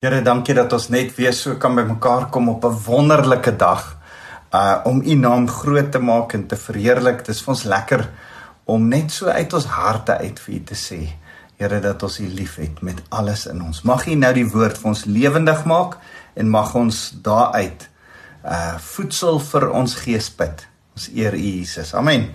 Here, 0.00 0.22
dankie 0.24 0.54
dat 0.56 0.72
ons 0.72 0.86
net 0.88 1.10
weer 1.12 1.34
so 1.36 1.58
kan 1.60 1.74
bymekaar 1.76 2.30
kom 2.32 2.46
op 2.48 2.62
'n 2.64 2.78
wonderlike 2.86 3.52
dag 3.56 3.98
uh 4.50 4.80
om 4.84 5.02
U 5.04 5.14
naam 5.14 5.48
groot 5.48 5.92
te 5.92 5.98
maak 5.98 6.32
en 6.32 6.46
te 6.46 6.56
verheerlik. 6.56 7.18
Dit 7.18 7.28
is 7.28 7.42
vir 7.42 7.52
ons 7.52 7.62
lekker 7.62 8.08
om 8.64 8.88
net 8.88 9.12
so 9.12 9.26
uit 9.26 9.52
ons 9.52 9.64
harte 9.64 10.16
uit 10.18 10.40
vir 10.40 10.54
U 10.54 10.62
te 10.64 10.74
sê, 10.74 11.00
Here, 11.56 11.80
dat 11.80 12.02
ons 12.02 12.18
U 12.18 12.28
liefhet 12.28 12.80
met 12.82 13.02
alles 13.08 13.46
in 13.46 13.62
ons. 13.62 13.82
Mag 13.82 14.06
U 14.06 14.14
nou 14.14 14.32
die 14.32 14.48
woord 14.48 14.78
vir 14.78 14.88
ons 14.88 15.04
lewendig 15.04 15.64
maak 15.64 15.98
en 16.34 16.48
mag 16.48 16.74
ons 16.74 17.14
daaruit 17.22 17.88
uh 18.44 18.78
voedsel 18.78 19.38
vir 19.40 19.70
ons 19.70 19.94
gees 19.94 20.30
put. 20.30 20.66
Ons 20.96 21.10
eer 21.14 21.34
U 21.34 21.36
Jesus. 21.36 21.94
Amen. 21.94 22.30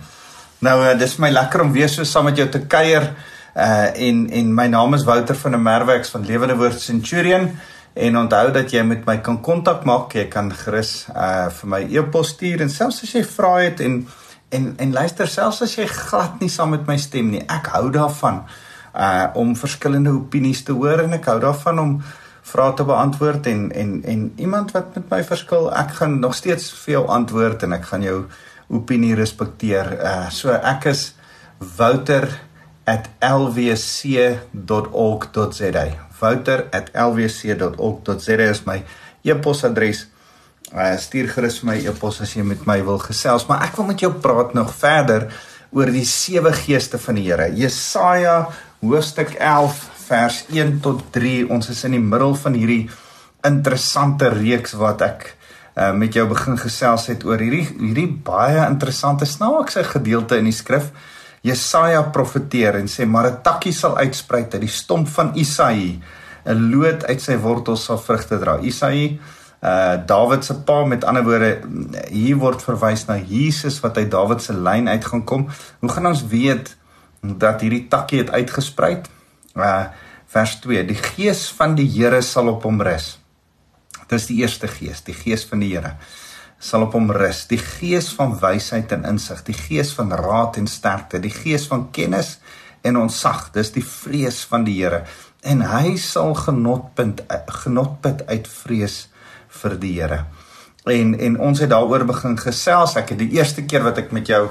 Nou 0.58 0.84
uh, 0.84 0.98
dis 0.98 1.18
my 1.18 1.30
lekker 1.30 1.62
om 1.62 1.72
weer 1.72 1.88
so 1.88 2.04
saam 2.04 2.24
met 2.24 2.36
jou 2.36 2.48
te 2.48 2.60
kuier. 2.66 3.16
Uh 3.56 3.88
en 4.08 4.26
en 4.30 4.54
my 4.54 4.66
naam 4.68 4.94
is 4.94 5.04
Wouter 5.04 5.34
van 5.34 5.50
der 5.56 5.60
Merwe 5.60 5.94
ek's 5.96 6.10
van 6.12 6.26
Lewende 6.26 6.56
Woord 6.56 6.80
Centurion 6.80 7.50
en 7.94 8.18
onthou 8.18 8.50
dat 8.52 8.70
jy 8.70 8.82
met 8.84 9.06
my 9.08 9.16
kan 9.24 9.38
kontak 9.40 9.86
maak 9.88 10.12
jy 10.12 10.26
kan 10.28 10.50
gerus 10.52 11.06
uh 11.14 11.48
vir 11.48 11.70
my 11.72 11.80
e-pos 11.88 12.34
stuur 12.34 12.60
en 12.60 12.70
selfs 12.70 13.02
as 13.06 13.14
jy 13.16 13.24
vra 13.24 13.54
het 13.62 13.80
en 13.80 14.02
en 14.52 14.74
en 14.76 14.92
luister 14.92 15.28
selfs 15.28 15.62
as 15.64 15.76
jy 15.78 15.86
glad 15.88 16.36
nie 16.40 16.52
saam 16.52 16.74
met 16.76 16.84
my 16.86 16.98
stem 17.00 17.30
nie 17.32 17.40
ek 17.48 17.72
hou 17.72 17.88
daarvan 17.94 18.42
uh 18.92 19.26
om 19.40 19.56
verskillende 19.56 20.12
opinies 20.12 20.60
te 20.64 20.76
hoor 20.76 21.06
en 21.06 21.16
ek 21.16 21.30
hou 21.32 21.38
daarvan 21.40 21.80
om 21.80 21.94
vrae 22.46 22.74
te 22.76 22.84
beantwoord 22.84 23.46
en 23.46 23.70
en 23.72 24.02
en 24.04 24.32
iemand 24.36 24.76
wat 24.76 24.92
met 24.94 25.08
my 25.10 25.22
verskil 25.24 25.70
ek 25.72 25.96
gaan 26.00 26.20
nog 26.20 26.36
steeds 26.36 26.68
vir 26.84 26.98
jou 26.98 27.06
antwoord 27.08 27.64
en 27.64 27.72
ek 27.72 27.88
gaan 27.88 28.04
jou 28.04 28.20
opinie 28.68 29.14
respekteer. 29.14 29.92
Uh 29.96 30.30
so 30.30 30.52
ek 30.52 30.90
is 30.92 31.12
Wouter 31.76 32.28
@lwc.org.za. 32.86 34.36
Wouter@lwc.org.za 36.20 38.50
is 38.50 38.64
my 38.64 38.84
e-posadres. 39.22 40.06
Uh, 40.74 40.96
stuur 40.98 41.28
gerus 41.30 41.60
vir 41.62 41.68
my 41.70 41.76
e-pos 41.86 42.18
as 42.24 42.32
jy 42.34 42.42
met 42.42 42.64
my 42.66 42.80
wil 42.84 42.98
gesels, 42.98 43.46
maar 43.46 43.62
ek 43.68 43.76
wil 43.78 43.86
met 43.86 44.00
jou 44.02 44.12
praat 44.12 44.54
nog 44.54 44.74
verder 44.74 45.28
oor 45.70 45.90
die 45.94 46.04
sewe 46.04 46.52
geeste 46.52 46.98
van 46.98 47.14
die 47.14 47.24
Here. 47.28 47.46
Jesaja 47.54 48.48
hoofstuk 48.82 49.30
11 49.38 49.78
vers 50.08 50.44
1 50.50 50.80
tot 50.82 51.04
3. 51.14 51.46
Ons 51.50 51.70
is 51.70 51.84
in 51.86 51.92
die 51.96 52.02
middel 52.02 52.34
van 52.38 52.54
hierdie 52.58 52.90
interessante 53.46 54.28
reeks 54.34 54.74
wat 54.78 55.02
ek 55.06 55.28
uh, 55.76 55.92
met 55.94 56.16
jou 56.16 56.26
begin 56.30 56.58
gesels 56.58 57.06
het 57.12 57.24
oor 57.26 57.42
hierdie 57.42 57.66
hierdie 57.78 58.08
baie 58.26 58.64
interessante 58.66 59.28
snaakse 59.28 59.84
gedeelte 59.86 60.40
in 60.40 60.50
die 60.50 60.56
skrif. 60.56 60.90
Jesaja 61.46 62.02
profeteer 62.14 62.78
en 62.80 62.88
sê 62.90 63.06
maar 63.06 63.26
'n 63.30 63.42
takkie 63.42 63.72
sal 63.72 63.96
uitsprei 63.96 64.42
uit 64.42 64.60
die 64.60 64.76
stomp 64.80 65.08
van 65.08 65.32
Isaïe, 65.34 66.00
'n 66.46 66.70
loot 66.70 67.04
uit 67.04 67.20
sy 67.20 67.36
wortels 67.36 67.84
sal 67.84 67.98
vrugte 67.98 68.38
dra. 68.38 68.58
Isaïe, 68.58 69.18
uh 69.62 69.96
Dawid 70.06 70.44
se 70.44 70.54
pa 70.54 70.84
met 70.84 71.04
ander 71.04 71.24
woorde 71.24 71.60
hier 72.10 72.36
word 72.36 72.62
verwys 72.62 73.06
na 73.06 73.16
Jesus 73.16 73.80
wat 73.80 73.96
uit 73.96 74.10
Dawid 74.10 74.42
se 74.42 74.52
lyn 74.52 74.88
uit 74.88 75.04
gaan 75.04 75.24
kom. 75.24 75.48
Hoe 75.80 75.90
gaan 75.90 76.06
ons 76.06 76.26
weet 76.26 76.76
dat 77.20 77.60
hierdie 77.60 77.88
takkie 77.88 78.18
het 78.18 78.30
uitgesprei? 78.30 79.02
Uh 79.54 79.86
vers 80.26 80.56
2: 80.60 80.84
Die 80.84 80.98
gees 80.98 81.48
van 81.50 81.74
die 81.74 81.88
Here 81.88 82.22
sal 82.22 82.48
op 82.48 82.62
hom 82.62 82.82
rus. 82.82 83.18
Dit 84.08 84.20
is 84.20 84.26
die 84.26 84.36
eerste 84.42 84.68
gees, 84.68 85.02
die 85.02 85.14
gees 85.14 85.44
van 85.44 85.58
die 85.58 85.74
Here 85.74 85.96
sal 86.58 86.82
op 86.82 86.92
hom 86.92 87.10
rus, 87.12 87.46
die 87.46 87.60
gees 87.60 88.08
van 88.16 88.38
wysheid 88.40 88.92
en 88.92 89.04
insig, 89.04 89.42
die 89.44 89.56
gees 89.56 89.92
van 89.92 90.12
raad 90.12 90.56
en 90.56 90.66
sterkte, 90.66 91.20
die 91.20 91.34
gees 91.34 91.66
van 91.66 91.90
kennis 91.92 92.38
en 92.82 92.96
ontzag, 92.96 93.50
dis 93.52 93.72
die 93.74 93.84
vrees 93.84 94.44
van 94.48 94.64
die 94.64 94.78
Here 94.82 95.04
en 95.46 95.62
hy 95.70 95.94
sal 96.00 96.34
genotpunt 96.38 97.22
genotput 97.62 98.24
uit 98.30 98.48
vrees 98.50 98.96
vir 99.60 99.76
die 99.82 99.92
Here. 99.98 100.24
En 100.90 101.14
en 101.18 101.38
ons 101.42 101.60
het 101.62 101.70
daaroor 101.70 102.06
begin 102.06 102.36
gesels. 102.38 102.96
Ek 102.98 103.14
het 103.14 103.20
die 103.22 103.34
eerste 103.38 103.64
keer 103.66 103.84
wat 103.86 103.98
ek 104.02 104.12
met 104.16 104.28
jou 104.30 104.46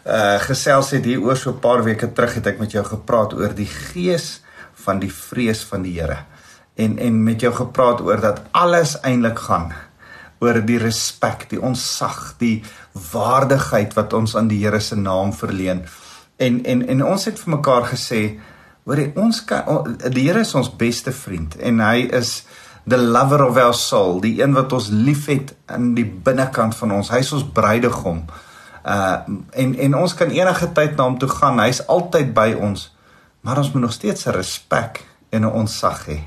uh 0.00 0.38
gesels 0.40 0.94
het 0.96 1.04
hier 1.04 1.20
oor 1.20 1.36
so 1.36 1.50
'n 1.50 1.60
paar 1.60 1.84
weke 1.84 2.08
terug 2.12 2.34
het 2.34 2.46
ek 2.46 2.58
met 2.58 2.72
jou 2.72 2.84
gepraat 2.84 3.34
oor 3.34 3.54
die 3.54 3.68
gees 3.68 4.40
van 4.74 4.98
die 4.98 5.12
vrees 5.12 5.62
van 5.64 5.82
die 5.82 6.00
Here. 6.00 6.24
En 6.76 6.98
en 6.98 7.24
met 7.24 7.40
jou 7.40 7.52
gepraat 7.52 8.00
oor 8.00 8.20
dat 8.20 8.42
alles 8.52 9.00
eintlik 9.02 9.38
gaan 9.38 9.72
oor 10.40 10.60
die 10.64 10.78
respek, 10.80 11.48
die 11.50 11.60
onsag, 11.60 12.34
die 12.40 12.62
waardigheid 13.12 13.94
wat 13.98 14.14
ons 14.16 14.36
aan 14.36 14.48
die 14.48 14.62
Here 14.62 14.80
se 14.80 14.96
naam 14.96 15.34
verleen. 15.36 15.84
En 16.40 16.64
en 16.64 16.86
en 16.88 17.04
ons 17.04 17.24
het 17.28 17.38
vir 17.38 17.56
mekaar 17.56 17.90
gesê, 17.92 18.22
hoor 18.88 19.02
jy, 19.02 19.10
ons 19.20 19.44
kan 19.44 19.98
die 20.08 20.26
Here 20.28 20.40
is 20.40 20.54
ons 20.56 20.72
beste 20.80 21.12
vriend 21.12 21.56
en 21.60 21.80
hy 21.84 22.08
is 22.16 22.40
the 22.88 22.96
lover 22.96 23.44
of 23.44 23.58
our 23.60 23.74
soul, 23.76 24.20
die 24.24 24.40
een 24.40 24.56
wat 24.56 24.72
ons 24.72 24.88
liefhet 24.88 25.52
in 25.76 25.92
die 25.94 26.06
binnekant 26.06 26.74
van 26.78 26.96
ons. 26.96 27.12
Hy's 27.12 27.32
ons 27.36 27.44
bruidegom. 27.54 28.24
Uh 28.80 29.18
en 29.60 29.76
en 29.76 29.98
ons 30.00 30.14
kan 30.16 30.32
enige 30.32 30.72
tyd 30.72 30.96
na 30.96 31.04
hom 31.10 31.18
toe 31.20 31.28
gaan. 31.28 31.60
Hy's 31.60 31.84
altyd 31.86 32.32
by 32.34 32.54
ons. 32.56 32.88
Maar 33.44 33.60
ons 33.60 33.72
moet 33.72 33.82
nog 33.82 33.92
steeds 33.92 34.26
'n 34.26 34.36
respek 34.36 35.04
en 35.30 35.44
'n 35.44 35.52
onsag 35.52 36.06
hê. 36.08 36.20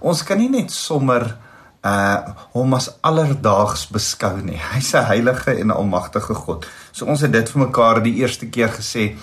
Ons 0.00 0.22
kan 0.22 0.38
nie 0.38 0.50
net 0.50 0.70
sommer 0.70 1.36
uh 1.84 2.34
hom 2.54 2.74
as 2.74 2.88
alledaags 3.02 3.86
beskou 3.92 4.38
nie. 4.40 4.60
Hy's 4.72 4.94
'n 4.94 5.04
heilige 5.10 5.52
en 5.60 5.70
almagtige 5.70 6.34
God. 6.34 6.66
So 6.92 7.06
ons 7.06 7.20
het 7.20 7.32
dit 7.32 7.50
vir 7.50 7.66
mekaar 7.66 8.02
die 8.02 8.16
eerste 8.22 8.46
keer 8.46 8.68
gesê 8.68 9.14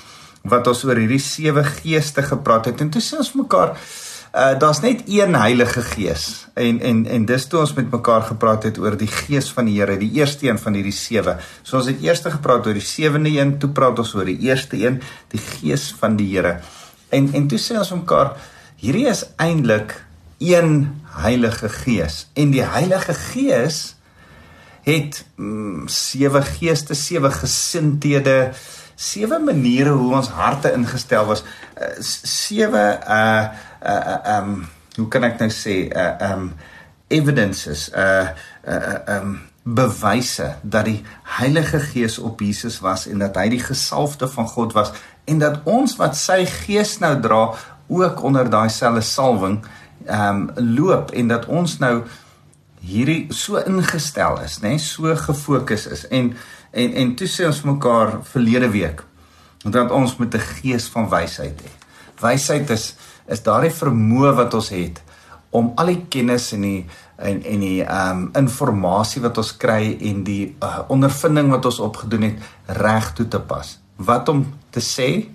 wat 0.44 0.68
ons 0.68 0.84
oor 0.86 0.98
hierdie 0.98 1.22
sewe 1.22 1.64
geeste 1.64 2.22
gepraat 2.24 2.66
het 2.66 2.82
en 2.82 2.90
toe 2.90 3.02
sê 3.02 3.18
ons 3.18 3.32
vir 3.34 3.44
mekaar 3.44 3.76
uh 4.32 4.60
daar's 4.60 4.80
net 4.80 5.02
een 5.08 5.36
Heilige 5.36 5.82
Gees 5.82 6.48
en 6.54 6.80
en 6.80 7.06
en 7.06 7.26
dis 7.26 7.48
toe 7.48 7.60
ons 7.60 7.74
met 7.74 7.92
mekaar 7.92 8.22
gepraat 8.22 8.64
het 8.64 8.78
oor 8.78 8.96
die 8.98 9.08
Gees 9.08 9.52
van 9.52 9.66
die 9.66 9.80
Here, 9.80 9.98
die 9.98 10.12
eerste 10.12 10.48
een 10.48 10.60
van 10.60 10.74
hierdie 10.74 10.96
sewe. 10.96 11.36
So 11.64 11.78
ons 11.78 11.90
het 11.92 12.00
eers 12.02 12.22
gepraat 12.22 12.68
oor 12.68 12.74
die 12.74 12.86
sewende 12.86 13.30
een, 13.30 13.58
toe 13.60 13.70
praat 13.70 14.00
ons 14.00 14.14
oor 14.16 14.26
die 14.26 14.40
eerste 14.40 14.78
een, 14.78 15.02
die 15.32 15.40
Gees 15.40 15.92
van 16.00 16.16
die 16.16 16.30
Here. 16.32 16.62
En 17.10 17.28
en 17.34 17.48
toe 17.48 17.60
sê 17.60 17.76
ons 17.78 17.92
vir 17.92 17.98
mekaar 17.98 18.32
hierdie 18.80 19.08
is 19.12 19.26
eintlik 19.36 19.98
een 20.42 21.02
Heilige 21.22 21.70
Gees 21.70 22.26
en 22.34 22.54
die 22.54 22.64
Heilige 22.66 23.14
Gees 23.14 23.96
het 24.82 25.26
mm, 25.36 25.88
sewe 25.88 26.42
geeste, 26.42 26.96
sewe 26.98 27.30
gesindhede, 27.32 28.52
sewe 28.96 29.38
maniere 29.40 29.94
hoe 29.94 30.16
ons 30.16 30.32
harte 30.34 30.72
ingestel 30.74 31.28
was. 31.30 31.44
Uh, 31.78 31.94
sewe 32.02 32.86
uh 33.06 33.46
uh 33.86 34.18
um 34.38 34.66
hoe 34.96 35.08
kan 35.08 35.24
ek 35.30 35.40
nou 35.42 35.50
sê 35.54 35.86
uh 35.90 36.32
um 36.32 36.52
evidences 37.08 37.90
uh 37.94 38.34
uh 38.66 38.98
um 39.18 39.40
bewyse 39.62 40.56
dat 40.62 40.88
die 40.90 41.04
Heilige 41.38 41.80
Gees 41.80 42.18
op 42.18 42.42
Jesus 42.42 42.80
was 42.82 43.06
en 43.08 43.22
dat 43.22 43.38
hy 43.38 43.48
die 43.54 43.62
gesalfde 43.62 44.28
van 44.28 44.50
God 44.50 44.74
was 44.74 44.94
en 45.30 45.42
dat 45.42 45.62
ons 45.70 45.96
wat 46.02 46.18
sy 46.18 46.42
gees 46.50 46.98
nou 47.04 47.14
dra 47.22 47.44
ook 47.92 48.24
onder 48.26 48.50
daai 48.50 48.70
selfe 48.74 49.04
salwing 49.06 49.60
ehm 50.06 50.50
um, 50.58 50.76
loop 50.76 51.12
en 51.12 51.28
dat 51.28 51.46
ons 51.46 51.78
nou 51.80 52.04
hierdie 52.82 53.28
so 53.34 53.62
ingestel 53.62 54.40
is, 54.42 54.60
nê, 54.62 54.76
nee, 54.76 54.82
so 54.82 55.16
gefokus 55.16 55.86
is 55.88 56.08
en 56.10 56.34
en 56.72 56.94
en 56.94 57.16
toe 57.16 57.28
sê 57.28 57.46
ons 57.46 57.64
mekaar 57.68 58.20
verlede 58.32 58.70
week 58.74 59.04
dat 59.64 59.92
ons 59.92 60.18
met 60.18 60.34
'n 60.36 60.40
gees 60.40 60.88
van 60.90 61.10
wysheid 61.10 61.62
het. 61.62 61.78
Wysheid 62.22 62.70
is 62.70 62.96
is 63.28 63.44
daardie 63.44 63.72
vermoë 63.72 64.36
wat 64.36 64.54
ons 64.54 64.70
het 64.70 65.02
om 65.50 65.72
al 65.76 65.86
die 65.86 66.06
kennis 66.10 66.52
en 66.52 66.62
die 66.62 66.86
en 67.18 67.44
en 67.44 67.60
die 67.60 67.84
ehm 67.84 68.18
um, 68.18 68.30
inligting 68.34 69.24
wat 69.24 69.38
ons 69.38 69.58
kry 69.58 69.98
en 70.02 70.24
die 70.24 70.56
uh, 70.64 70.80
ondervinding 70.88 71.50
wat 71.50 71.66
ons 71.66 71.80
opgedoen 71.80 72.22
het 72.22 72.38
reg 72.66 73.14
toe 73.14 73.28
te 73.28 73.40
pas. 73.40 73.80
Wat 73.96 74.30
om 74.30 74.54
te 74.70 74.80
sê 74.80 75.28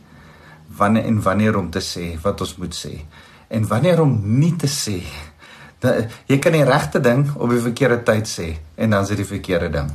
wanneer 0.77 1.05
en 1.05 1.23
wanneer 1.23 1.57
om 1.57 1.71
te 1.71 1.81
sê 1.81 2.21
wat 2.23 2.41
ons 2.41 2.57
moet 2.57 2.75
sê 2.75 3.05
en 3.49 3.67
wanneer 3.67 4.01
om 4.03 4.21
nie 4.39 4.55
te 4.57 4.69
sê. 4.71 5.01
Dat 5.79 6.13
jy 6.27 6.39
kan 6.43 6.53
die 6.57 6.65
regte 6.65 7.01
ding 7.01 7.29
op 7.37 7.51
die 7.53 7.63
verkeerde 7.63 8.03
tyd 8.03 8.29
sê 8.31 8.49
en 8.75 8.91
dan 8.91 9.03
is 9.03 9.13
dit 9.13 9.23
die 9.23 9.29
verkeerde 9.29 9.71
ding. 9.71 9.91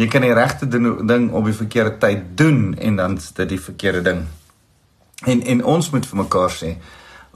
Jy 0.00 0.06
kan 0.08 0.24
die 0.24 0.34
regte 0.34 0.68
ding 0.68 1.30
op 1.32 1.44
die 1.44 1.56
verkeerde 1.56 1.98
tyd 2.00 2.30
doen 2.38 2.74
en 2.78 2.96
dan 2.96 3.16
is 3.20 3.32
dit 3.36 3.48
die 3.48 3.60
verkeerde 3.60 4.02
ding. 4.02 4.24
En 5.28 5.42
en 5.42 5.64
ons 5.64 5.90
moet 5.92 6.06
vir 6.06 6.22
mekaar 6.22 6.50
sê, 6.50 6.76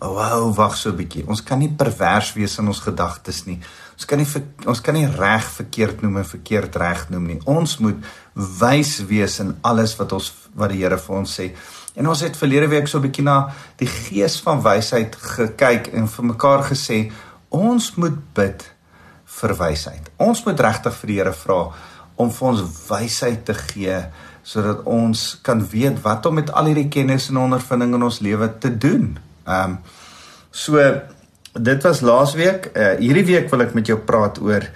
oh, 0.01 0.15
"Wow, 0.17 0.55
wag 0.57 0.77
so 0.77 0.91
'n 0.91 0.97
bietjie. 0.97 1.27
Ons 1.27 1.43
kan 1.43 1.59
nie 1.59 1.69
pervers 1.69 2.33
wees 2.33 2.59
in 2.59 2.67
ons 2.67 2.81
gedagtes 2.81 3.45
nie. 3.45 3.61
Ons 3.95 4.05
kan 4.05 4.19
nie 4.19 4.27
ons 4.67 4.81
kan 4.81 4.95
nie 4.95 5.07
reg 5.07 5.45
verkeerd 5.45 6.03
noem 6.03 6.17
en 6.17 6.25
verkeerd 6.25 6.77
reg 6.77 7.11
noem 7.11 7.27
nie. 7.27 7.41
Ons 7.45 7.79
moet 7.79 7.97
wys 8.35 8.99
wees 9.07 9.39
in 9.41 9.57
alles 9.63 9.97
wat 9.97 10.13
ons 10.13 10.33
wat 10.55 10.71
die 10.71 10.79
Here 10.79 10.99
vir 10.99 11.17
ons 11.17 11.41
sê. 11.41 11.53
En 11.95 12.09
ons 12.11 12.21
het 12.21 12.37
verlede 12.37 12.69
week 12.69 12.89
so 12.89 12.99
'n 12.99 13.07
bietjie 13.07 13.25
na 13.25 13.51
die 13.77 13.87
gees 13.87 14.41
van 14.41 14.63
wysheid 14.63 15.17
gekyk 15.17 15.93
en 15.95 16.09
vir 16.09 16.25
mekaar 16.25 16.63
gesê 16.63 17.13
ons 17.49 17.95
moet 17.95 18.35
bid 18.35 18.75
vir 19.25 19.57
wysheid. 19.57 20.11
Ons 20.17 20.45
moet 20.45 20.61
regtig 20.61 20.95
vir 20.95 21.07
die 21.07 21.19
Here 21.19 21.33
vra 21.33 21.73
om 22.17 22.31
vir 22.31 22.49
ons 22.49 22.63
wysheid 22.89 23.45
te 23.45 23.55
gee 23.55 23.99
sodat 24.45 24.83
ons 24.85 25.39
kan 25.43 25.63
weet 25.71 26.03
wat 26.05 26.27
om 26.27 26.35
met 26.35 26.53
al 26.53 26.65
hierdie 26.65 26.89
kennis 26.89 27.31
en 27.31 27.37
ondervinding 27.37 27.95
in 27.95 28.03
ons 28.03 28.21
lewe 28.21 28.51
te 28.59 28.79
doen. 28.79 29.19
Ehm 29.47 29.71
um, 29.71 29.79
so 30.51 30.79
dit 31.55 31.83
was 31.83 32.01
laasweek. 32.01 32.71
Uh 32.75 32.95
hierdie 32.99 33.25
week 33.25 33.51
wil 33.51 33.63
ek 33.63 33.75
met 33.75 33.87
jou 33.87 33.99
praat 33.99 34.39
oor 34.43 34.67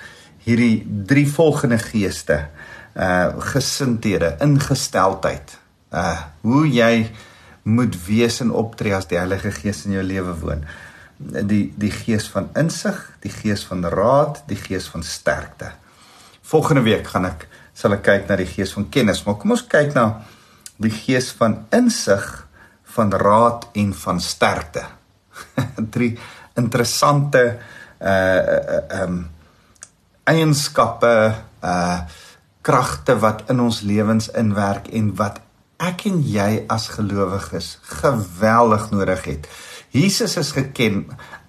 hierdie 0.46 0.86
drie 1.06 1.26
volgende 1.28 1.78
geeste. 1.78 2.48
Uh 2.96 3.38
gesindhede, 3.52 4.36
ingesteldheid. 4.40 5.58
Uh 5.92 6.16
hoe 6.42 6.66
jy 6.68 7.08
moet 7.68 7.96
wees 8.06 8.40
en 8.40 8.50
optree 8.54 8.94
as 8.96 9.08
die 9.10 9.18
Heilige 9.18 9.52
Gees 9.52 9.84
in 9.86 9.96
jou 9.98 10.04
lewe 10.04 10.34
woon. 10.40 10.64
Die 11.18 11.68
die 11.76 11.92
gees 11.92 12.28
van 12.32 12.48
insig, 12.56 12.98
die 13.24 13.32
gees 13.32 13.64
van 13.68 13.84
raad, 13.84 14.42
die 14.48 14.58
gees 14.58 14.88
van 14.88 15.02
sterkte. 15.02 15.72
Volgende 16.48 16.84
week 16.86 17.08
gaan 17.12 17.28
ek 17.28 17.48
sal 17.76 17.94
ek 17.94 18.04
kyk 18.06 18.28
na 18.28 18.38
die 18.40 18.48
gees 18.48 18.72
van 18.74 18.88
kennis, 18.90 19.22
maar 19.26 19.36
kom 19.38 19.54
ons 19.54 19.66
kyk 19.70 19.92
na 19.94 20.06
die 20.82 20.92
gees 20.94 21.30
van 21.38 21.60
insig, 21.74 22.24
van 22.94 23.12
raad 23.12 23.68
en 23.78 23.92
van 23.94 24.20
sterkte. 24.22 24.86
Drie 25.94 26.14
interessante 26.58 27.44
uh 27.98 28.08
uh 28.08 29.02
um 29.02 29.20
eienskappe 30.28 31.14
uh 31.64 31.98
kragte 32.60 33.14
wat 33.22 33.46
in 33.48 33.60
ons 33.64 33.80
lewens 33.80 34.28
inwerk 34.36 34.90
en 34.92 35.14
wat 35.16 35.40
ek 35.78 36.08
en 36.10 36.22
jy 36.26 36.64
as 36.70 36.88
gelowiges 36.96 37.76
geweldig 38.00 38.90
nodig 38.90 39.24
het. 39.30 39.48
Jesus 39.94 40.36
is 40.36 40.50
geken 40.56 41.04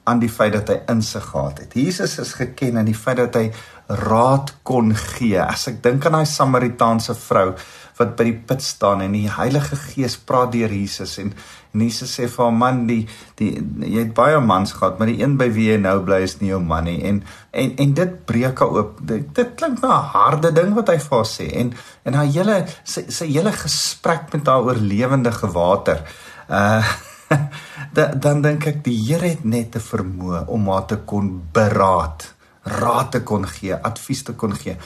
aan 0.09 0.21
die 0.21 0.29
feit 0.31 0.53
dat 0.53 0.69
hy 0.71 0.77
insig 0.89 1.25
gehad 1.31 1.63
het. 1.63 1.73
Jesus 1.77 2.17
is 2.21 2.33
geken 2.37 2.77
aan 2.79 2.87
die 2.89 2.97
feit 2.97 3.19
dat 3.19 3.35
hy 3.37 3.49
raad 3.89 4.53
kon 4.63 4.93
gee. 4.95 5.37
As 5.41 5.67
ek 5.69 5.81
dink 5.85 6.05
aan 6.05 6.19
daai 6.19 6.29
Samaritaanse 6.29 7.17
vrou 7.17 7.51
wat 7.99 8.13
by 8.15 8.29
die 8.29 8.37
put 8.47 8.63
staan 8.63 9.01
en 9.03 9.15
die 9.15 9.27
Heilige 9.27 9.75
Gees 9.75 10.15
praat 10.23 10.53
deur 10.53 10.71
Jesus 10.71 11.17
en, 11.19 11.33
en 11.73 11.81
Jesus 11.83 12.13
sê 12.15 12.29
vir 12.31 12.45
hom 12.45 12.61
man 12.61 12.85
die 12.87 13.01
die 13.39 13.49
jy 13.83 14.05
het 14.05 14.13
baie 14.15 14.39
mans 14.39 14.71
gehad 14.77 15.01
maar 15.01 15.11
die 15.11 15.17
een 15.19 15.35
by 15.39 15.49
wie 15.55 15.65
jy 15.73 15.75
nou 15.83 15.97
bly 16.07 16.21
is 16.23 16.37
nie 16.39 16.53
jou 16.53 16.61
man 16.63 16.87
nie. 16.87 17.01
En 17.09 17.19
en 17.51 17.73
en 17.83 17.93
dit 17.97 18.13
breek 18.29 18.63
haar 18.63 18.77
oop. 18.79 19.01
Dit, 19.03 19.27
dit 19.35 19.51
klink 19.59 19.83
na 19.83 19.97
'n 19.97 20.11
harde 20.13 20.53
ding 20.55 20.71
wat 20.77 20.93
hy 20.93 20.97
vir 21.03 21.17
haar 21.17 21.27
sê 21.33 21.49
en 21.63 21.73
en 22.05 22.19
haar 22.21 22.31
hele 22.37 22.57
sy 22.83 23.03
sy 23.11 23.27
hele 23.33 23.51
gesprek 23.51 24.31
met 24.33 24.47
haar 24.47 24.63
oor 24.63 24.79
lewendige 24.79 25.51
water 25.59 26.03
uh 26.47 26.83
dan 27.95 28.19
dan 28.19 28.41
dink 28.41 28.65
ek 28.65 28.79
die 28.83 28.97
Here 28.97 29.27
het 29.27 29.43
net 29.43 29.71
te 29.75 29.79
vermoë 29.79 30.47
om 30.47 30.71
haar 30.71 30.87
te 30.87 30.97
kon 31.05 31.27
beraad 31.53 32.33
raad 32.63 33.11
te 33.11 33.21
kon 33.23 33.45
gee 33.47 33.75
advies 33.75 34.23
te 34.23 34.33
kon 34.33 34.55
gee 34.55 34.77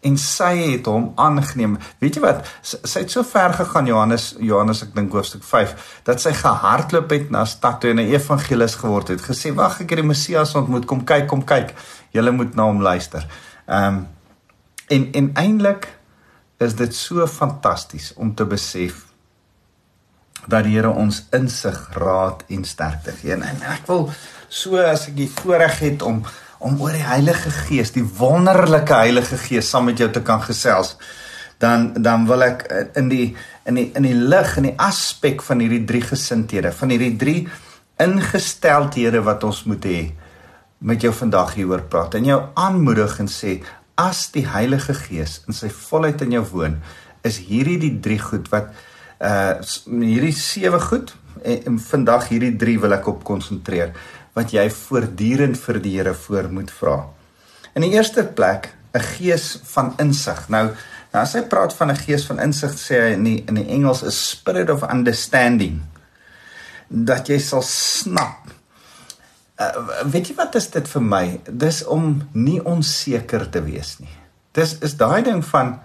en 0.00 0.16
sy 0.16 0.54
het 0.56 0.86
hom 0.88 1.10
aangeneem. 1.20 1.76
Weet 2.00 2.16
jy 2.16 2.22
wat? 2.24 2.46
Sy, 2.64 2.78
sy 2.88 3.02
het 3.04 3.12
so 3.12 3.24
ver 3.26 3.52
gegaan 3.58 3.88
Johannes 3.90 4.30
Johannes 4.40 4.80
ek 4.86 4.94
dink 4.96 5.12
hoofstuk 5.12 5.44
5 5.44 5.74
dat 6.08 6.22
sy 6.22 6.32
gehardloop 6.38 7.12
het 7.12 7.28
na 7.34 7.44
stad 7.48 7.82
toe 7.82 7.90
en 7.92 8.00
'n 8.00 8.12
evangelis 8.14 8.78
geword 8.80 9.12
het. 9.12 9.20
Gesê 9.20 9.52
wag 9.54 9.80
ek 9.80 9.90
het 9.90 10.00
die 10.00 10.08
Messias 10.08 10.54
ontmoet. 10.54 10.86
Kom 10.86 11.04
kyk, 11.04 11.26
kom 11.26 11.44
kyk. 11.44 11.74
Julle 12.12 12.30
moet 12.30 12.54
na 12.54 12.64
hom 12.64 12.80
luister. 12.82 13.26
Ehm 13.66 13.94
um, 13.94 14.06
en 14.88 15.12
en 15.12 15.30
eintlik 15.34 15.88
is 16.58 16.74
dit 16.74 16.94
so 16.94 17.26
fantasties 17.26 18.12
om 18.16 18.34
te 18.34 18.44
besef 18.44 19.06
dat 20.46 20.64
die 20.64 20.74
Here 20.76 20.90
ons 20.90 21.24
insig, 21.36 21.88
raad 21.92 22.44
en 22.48 22.64
sterkte 22.64 23.12
gee. 23.12 23.32
En 23.32 23.62
ek 23.62 23.86
wil 23.86 24.10
so 24.48 24.76
as 24.76 25.08
ek 25.08 25.16
die 25.16 25.30
voorreg 25.30 25.78
het 25.78 26.02
om 26.02 26.24
om 26.60 26.76
oor 26.80 26.92
die 26.92 27.06
Heilige 27.06 27.50
Gees, 27.64 27.94
die 27.94 28.04
wonderlike 28.04 28.94
Heilige 29.00 29.38
Gees 29.40 29.70
saam 29.72 29.88
met 29.88 30.00
jou 30.00 30.10
te 30.12 30.22
kan 30.24 30.42
gesels, 30.44 30.96
dan 31.60 31.90
dan 31.96 32.26
wil 32.28 32.44
ek 32.44 32.64
in 32.96 33.08
die 33.12 33.34
in 33.68 33.80
die 33.80 33.88
in 33.96 34.06
die 34.06 34.16
lig 34.16 34.56
en 34.56 34.68
die 34.68 34.76
aspek 34.80 35.44
van 35.44 35.60
hierdie 35.64 35.84
drie 35.88 36.02
gesindhede, 36.04 36.72
van 36.72 36.92
hierdie 36.92 37.16
drie 37.20 37.40
ingesteldhede 38.00 39.20
wat 39.24 39.44
ons 39.44 39.64
moet 39.68 39.88
hê 39.88 40.00
met 40.80 41.02
jou 41.04 41.12
vandag 41.12 41.54
hieroor 41.58 41.84
praat 41.92 42.16
en 42.16 42.28
jou 42.28 42.38
aanmoedig 42.56 43.18
en 43.20 43.28
sê 43.28 43.58
as 44.00 44.28
die 44.32 44.46
Heilige 44.48 44.94
Gees 44.96 45.40
in 45.48 45.56
sy 45.56 45.68
volheid 45.68 46.22
in 46.24 46.38
jou 46.38 46.44
woon, 46.54 46.78
is 47.24 47.36
hierdie 47.50 47.76
die 47.80 47.96
drie 48.00 48.20
goed 48.20 48.48
wat 48.52 48.72
uh 49.20 49.60
hierdie 49.84 50.36
sewe 50.36 50.80
goed 50.80 51.12
en, 51.42 51.58
en 51.68 51.76
vandag 51.84 52.30
hierdie 52.32 52.54
drie 52.56 52.78
wil 52.80 52.96
ek 52.96 53.08
op 53.12 53.24
konsentreer 53.28 53.92
wat 54.34 54.52
jy 54.54 54.66
voortdurend 54.70 55.58
vir 55.58 55.80
die 55.82 55.96
Here 55.98 56.14
voor 56.14 56.50
moet 56.52 56.70
vra. 56.70 56.98
In 57.74 57.82
die 57.82 57.92
eerste 57.94 58.24
plek 58.24 58.74
'n 58.94 59.00
gees 59.00 59.58
van 59.72 59.94
insig. 59.98 60.48
Nou, 60.48 60.74
nou 61.12 61.22
as 61.22 61.34
hy 61.34 61.42
praat 61.42 61.74
van 61.74 61.90
'n 61.90 61.96
gees 61.96 62.26
van 62.26 62.40
insig 62.40 62.72
sê 62.72 63.00
hy 63.00 63.12
in 63.12 63.24
die, 63.24 63.44
in 63.46 63.54
die 63.54 63.68
Engels 63.68 64.02
'n 64.02 64.10
spirit 64.10 64.70
of 64.70 64.82
understanding 64.82 65.82
dat 66.88 67.28
jy 67.28 67.38
sal 67.38 67.62
snap. 67.62 68.50
Uh, 69.60 70.06
weet 70.10 70.28
jy 70.28 70.34
wat 70.34 70.54
is 70.54 70.70
dit 70.70 70.88
vir 70.88 71.02
my? 71.02 71.40
Dis 71.44 71.84
om 71.84 72.28
nie 72.32 72.60
onseker 72.64 73.50
te 73.50 73.62
wees 73.62 73.98
nie. 73.98 74.16
Dis 74.52 74.78
is 74.80 74.96
daai 74.96 75.22
ding 75.22 75.44
van 75.44 75.80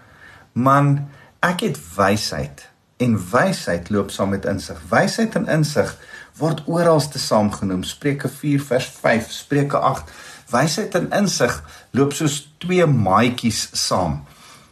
man, 0.53 1.09
ek 1.43 1.61
het 1.61 1.77
wysheid 1.97 2.69
en 2.97 3.17
wysheid 3.31 3.89
loop 3.89 4.11
saam 4.11 4.29
met 4.29 4.45
insig. 4.45 4.79
Wysheid 4.89 5.35
en 5.35 5.47
insig 5.51 5.91
word 6.39 6.63
oralste 6.65 7.19
saamgenoem. 7.19 7.83
Spreuke 7.83 8.29
4 8.29 8.61
vers 8.61 8.87
5, 9.01 9.31
Spreuke 9.31 9.77
8. 9.77 10.11
Wysheid 10.51 10.95
en 10.95 11.09
insig 11.15 11.57
loop 11.91 12.13
soos 12.13 12.41
twee 12.63 12.85
maatjies 12.85 13.67
saam. 13.73 14.21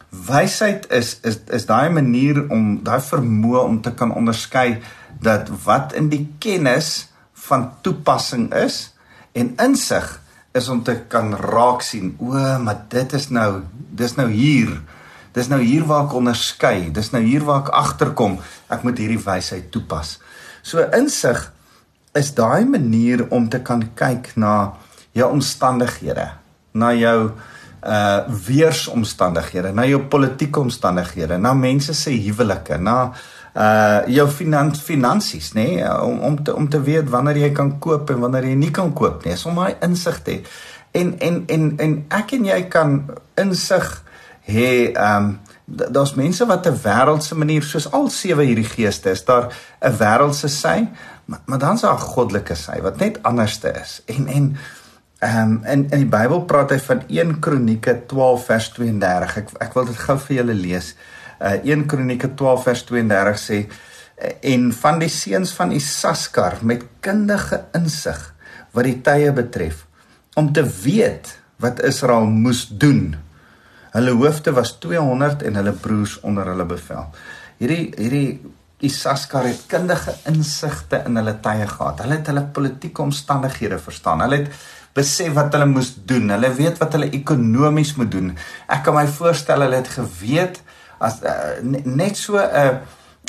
Wysheid 0.08 0.86
is 0.94 1.18
is 1.26 1.40
is 1.52 1.66
daai 1.66 1.90
manier 1.90 2.44
om 2.54 2.78
daai 2.86 3.00
vermoë 3.02 3.64
om 3.64 3.80
te 3.82 3.92
kan 3.98 4.14
onderskei 4.14 4.78
dat 5.20 5.50
wat 5.64 5.94
in 5.98 6.08
die 6.08 6.26
kennis 6.38 7.08
van 7.48 7.72
toepassing 7.82 8.52
is 8.54 8.94
en 9.32 9.54
insig 9.60 10.20
is 10.54 10.68
om 10.68 10.82
te 10.86 10.94
kan 11.10 11.34
raak 11.34 11.82
sien 11.82 12.14
o 12.22 12.38
maar 12.62 12.84
dit 12.88 13.12
is 13.18 13.28
nou 13.34 13.64
dis 13.74 14.14
nou 14.16 14.28
hier 14.30 14.70
dis 15.34 15.50
nou 15.50 15.60
hier 15.62 15.84
waar 15.88 16.06
ek 16.06 16.14
onderskei 16.20 16.90
dis 16.94 17.12
nou 17.12 17.22
hier 17.22 17.44
waar 17.44 17.64
ek 17.66 17.74
agterkom 17.74 18.38
ek 18.72 18.86
moet 18.86 18.98
hierdie 19.02 19.20
wysheid 19.22 19.70
toepas 19.74 20.18
so 20.62 20.82
insig 20.96 21.50
is 22.14 22.30
daai 22.34 22.64
manier 22.64 23.26
om 23.34 23.48
te 23.50 23.58
kan 23.58 23.82
kyk 23.98 24.30
na 24.38 24.54
jou 25.14 25.30
omstandighede, 25.32 26.30
na 26.74 26.94
jou 26.94 27.18
uh 27.84 28.20
weersomstandighede, 28.46 29.74
na 29.76 29.84
jou 29.84 30.00
politieke 30.08 30.60
omstandighede, 30.60 31.36
na 31.38 31.52
mense 31.54 31.94
se 31.94 32.14
huwelike, 32.16 32.78
na 32.80 33.12
uh 33.54 34.06
jou 34.10 34.28
finans 34.30 34.80
finansies, 34.82 35.52
nê, 35.54 35.66
nee? 35.76 35.90
om 36.06 36.22
om 36.30 36.38
te 36.44 36.54
om 36.54 36.68
te 36.68 36.80
weet 36.82 37.10
wanneer 37.10 37.42
jy 37.44 37.50
kan 37.52 37.74
koop 37.78 38.10
en 38.10 38.22
wanneer 38.24 38.48
jy 38.48 38.54
nie 38.62 38.72
kan 38.72 38.94
koop 38.94 39.26
nie, 39.26 39.36
om 39.46 39.60
daai 39.60 39.76
insig 39.84 40.22
te 40.24 40.38
hê. 40.38 40.56
En 40.94 41.12
en 41.18 41.42
en 41.50 41.68
en 41.78 41.98
ek 42.22 42.38
en 42.38 42.48
jy 42.48 42.62
kan 42.72 42.96
insig 43.42 43.90
hê 44.46 44.92
um 44.98 45.38
daar's 45.66 46.14
mense 46.14 46.46
wat 46.46 46.66
'n 46.66 46.80
wêreldse 46.84 47.34
manier 47.34 47.62
soos 47.62 47.90
al 47.92 48.10
sewe 48.10 48.44
hierdie 48.44 48.68
geeste 48.68 49.10
is 49.10 49.24
daar 49.24 49.48
'n 49.80 49.96
wêreldse 49.98 50.48
sy 50.48 50.88
maar, 51.24 51.40
maar 51.44 51.58
dan's 51.58 51.80
daar 51.80 51.94
'n 51.94 52.08
goddelike 52.14 52.54
sy 52.54 52.80
wat 52.80 52.96
net 52.96 53.22
anderste 53.22 53.72
is. 53.82 54.02
En 54.06 54.26
en 54.26 54.56
ehm 55.18 55.50
um, 55.50 55.64
in 55.64 55.90
in 55.90 55.98
die 55.98 56.18
Bybel 56.18 56.42
praat 56.44 56.70
hy 56.70 56.78
van 56.78 57.02
1 57.08 57.38
Kronieke 57.38 58.06
12 58.06 58.44
vers 58.44 58.68
32 58.68 59.36
ek 59.36 59.48
ek 59.58 59.74
wil 59.74 59.84
dit 59.84 59.96
gou 59.96 60.18
vir 60.18 60.36
julle 60.36 60.54
lees. 60.54 60.94
Uh, 61.40 61.52
1 61.64 61.86
Kronieke 61.86 62.34
12 62.34 62.62
vers 62.62 62.82
32 62.84 63.38
sê 63.38 63.66
en 64.40 64.72
van 64.72 64.98
die 64.98 65.08
seuns 65.08 65.52
van 65.52 65.72
Isaskar 65.72 66.58
met 66.62 66.84
kundige 67.00 67.64
insig 67.72 68.34
wat 68.72 68.84
die 68.84 69.00
tye 69.00 69.32
betref 69.32 69.86
om 70.34 70.52
te 70.52 70.62
weet 70.82 71.38
wat 71.56 71.82
Israel 71.82 72.26
moes 72.26 72.68
doen 72.68 73.16
Hulle 73.94 74.10
hoofde 74.18 74.52
was 74.52 74.74
200 74.82 75.42
en 75.46 75.56
hulle 75.60 75.72
broers 75.72 76.18
onder 76.26 76.48
hulle 76.50 76.66
bevel. 76.66 77.06
Hierdie 77.60 77.92
hierdie 77.94 78.28
Isaskar 78.84 79.46
het 79.46 79.62
kundige 79.70 80.12
insigte 80.28 80.98
in 81.06 81.16
hulle 81.16 81.36
tye 81.40 81.66
gehad. 81.70 82.02
Hulle 82.02 82.18
het 82.18 82.26
hulle 82.28 82.42
politieke 82.56 83.04
omstandighede 83.04 83.78
verstaan. 83.80 84.24
Hulle 84.26 84.42
het 84.42 84.50
besef 84.98 85.32
wat 85.38 85.54
hulle 85.54 85.68
moes 85.70 85.92
doen. 86.10 86.26
Hulle 86.34 86.50
weet 86.58 86.82
wat 86.82 86.96
hulle 86.98 87.12
ekonomies 87.14 87.94
moet 88.00 88.10
doen. 88.12 88.34
Ek 88.66 88.82
kan 88.84 88.98
my 88.98 89.06
voorstel 89.06 89.64
hulle 89.64 89.78
het 89.78 89.92
geweet 89.94 90.60
as 91.04 91.22
uh, 91.22 91.62
net 91.62 92.18
so 92.18 92.36
'n 92.38 92.50
uh, 92.50 92.76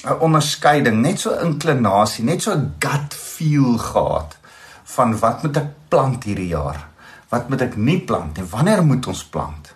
'n 0.06 0.20
onderskeiding, 0.22 1.02
net 1.02 1.20
so 1.20 1.32
inklinasie, 1.42 2.26
net 2.26 2.42
so 2.42 2.52
'n 2.52 2.76
gut 2.80 3.14
feel 3.14 3.78
gehad 3.78 4.38
van 4.84 5.20
wat 5.20 5.44
moet 5.44 5.58
ek 5.58 5.70
plant 5.90 6.24
hierdie 6.24 6.52
jaar? 6.54 6.88
Wat 7.30 7.50
moet 7.50 7.62
ek 7.62 7.76
nie 7.76 8.00
plant 8.00 8.38
nie? 8.38 8.46
Wanneer 8.50 8.84
moet 8.86 9.08
ons 9.08 9.24
plant? 9.26 9.74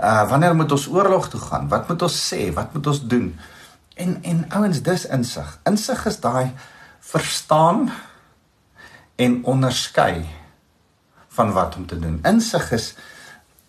Uh 0.00 0.28
wanneer 0.28 0.56
moet 0.56 0.72
ons 0.72 0.88
oorlog 0.88 1.28
toe 1.28 1.40
gaan? 1.40 1.68
Wat 1.68 1.88
moet 1.88 2.02
ons 2.02 2.34
sê? 2.34 2.52
Wat 2.52 2.72
moet 2.74 2.86
ons 2.86 3.06
doen? 3.06 3.28
En 3.94 4.18
en 4.22 4.44
ouens, 4.50 4.82
dis 4.82 5.06
insig. 5.06 5.58
Insig 5.64 6.06
is 6.06 6.20
daai 6.20 6.52
verstaan 7.00 7.92
en 9.16 9.44
onderskei 9.44 10.24
van 11.28 11.52
wat 11.52 11.76
om 11.76 11.86
te 11.86 11.98
doen. 11.98 12.18
Insig 12.22 12.70
is 12.72 12.94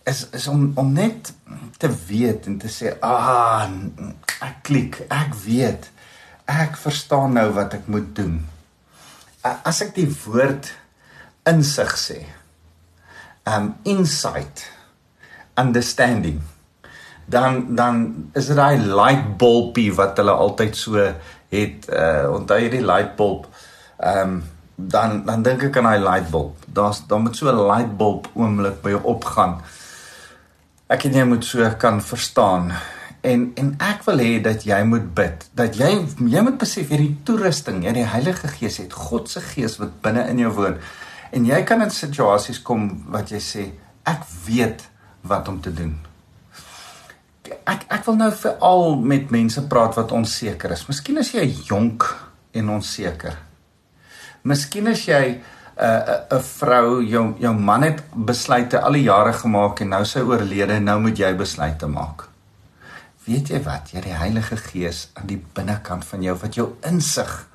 is 0.03 0.29
is 0.29 0.47
om 0.47 0.71
om 0.75 0.93
net 0.93 1.33
te 1.77 1.89
weet 2.07 2.45
en 2.45 2.57
te 2.57 2.69
sê, 2.69 2.99
"Ah, 2.99 3.69
ek 4.39 4.55
klik, 4.61 5.05
ek 5.09 5.33
weet. 5.33 5.89
Ek 6.45 6.77
verstaan 6.77 7.33
nou 7.33 7.51
wat 7.53 7.73
ek 7.73 7.87
moet 7.87 8.15
doen." 8.15 8.47
As 9.41 9.81
ek 9.81 9.95
die 9.95 10.17
woord 10.25 10.73
insig 11.43 11.97
sê. 11.97 12.25
Um 13.43 13.75
insight, 13.83 14.71
understanding. 15.59 16.41
Dan 17.25 17.75
dan 17.75 18.29
is 18.33 18.47
dit 18.51 18.55
daai 18.55 18.77
light 18.77 19.37
bulbie 19.37 19.93
wat 19.93 20.17
hulle 20.21 20.31
altyd 20.31 20.77
so 20.77 20.99
het 21.49 21.87
uh 21.89 22.27
onthou 22.33 22.59
jy 22.59 22.69
die 22.77 22.85
light 22.85 23.15
bulb? 23.15 23.47
Um 23.99 24.43
dan 24.75 25.23
dan 25.25 25.43
dink 25.43 25.63
ek 25.63 25.77
aan 25.77 25.89
daai 25.89 26.03
light 26.03 26.29
bulb. 26.29 26.59
Daar's 26.67 27.05
dan 27.07 27.21
moet 27.21 27.35
so 27.35 27.49
'n 27.49 27.65
light 27.67 27.97
bulb 27.97 28.29
oomblik 28.33 28.81
by 28.81 28.89
jou 28.97 29.03
opgaan. 29.03 29.61
Ek 30.87 31.03
en 31.03 31.13
jy 31.13 31.23
moet 31.25 31.45
so 31.45 31.69
kan 31.77 32.01
verstaan 32.01 32.73
en 33.25 33.51
en 33.55 33.73
ek 33.81 34.03
wil 34.05 34.21
hê 34.21 34.33
dat 34.43 34.65
jy 34.67 34.81
moet 34.87 35.07
bid 35.17 35.45
dat 35.57 35.77
jy 35.79 35.89
jy 36.31 36.43
moet 36.45 36.57
besef 36.61 36.91
hierdie 36.93 37.15
toerusting 37.27 37.83
jy 37.85 37.93
die 37.97 38.07
Heilige 38.09 38.49
Gees 38.53 38.77
het 38.81 38.93
God 39.07 39.31
se 39.31 39.41
gees 39.53 39.79
wat 39.81 39.97
binne 40.05 40.25
in 40.31 40.41
jou 40.43 40.51
woon 40.57 40.77
en 41.35 41.47
jy 41.49 41.61
kan 41.67 41.83
in 41.85 41.93
situasies 41.93 42.61
kom 42.67 42.87
wat 43.13 43.33
jy 43.33 43.41
sê 43.43 43.65
ek 44.09 44.27
weet 44.45 44.85
wat 45.27 45.47
om 45.47 45.61
te 45.61 45.73
doen? 45.73 45.95
Ek 47.65 47.85
ek 47.93 48.05
wil 48.07 48.17
nou 48.19 48.31
veral 48.33 48.95
met 49.01 49.33
mense 49.33 49.61
praat 49.69 49.97
wat 49.97 50.13
onseker 50.13 50.73
is. 50.75 50.85
Miskien 50.89 51.21
is 51.21 51.33
jy 51.33 51.45
jonk 51.69 52.07
en 52.55 52.71
onseker. 52.77 53.37
Miskien 54.45 54.87
is 54.87 55.05
jy 55.05 55.23
'n 55.25 55.41
uh, 55.81 56.37
'n 56.37 56.41
vrou 56.41 57.03
jou 57.03 57.35
jou 57.39 57.53
man 57.53 57.83
het 57.83 58.03
besluite 58.13 58.81
al 58.81 58.93
die 58.93 59.03
jare 59.09 59.33
gemaak 59.33 59.81
en 59.81 59.89
nou 59.89 60.05
sy 60.05 60.19
oorlede 60.19 60.79
nou 60.79 60.99
moet 60.99 61.17
jy 61.17 61.33
besluite 61.35 61.87
maak. 61.87 62.29
Weet 63.25 63.49
jy 63.49 63.63
wat? 63.63 63.91
Jy 63.91 64.01
die 64.01 64.13
Heilige 64.17 64.57
Gees 64.57 65.09
aan 65.13 65.27
die 65.27 65.43
binnekant 65.53 66.05
van 66.05 66.21
jou 66.21 66.37
wat 66.37 66.55
jou 66.55 66.75
insig 66.81 67.47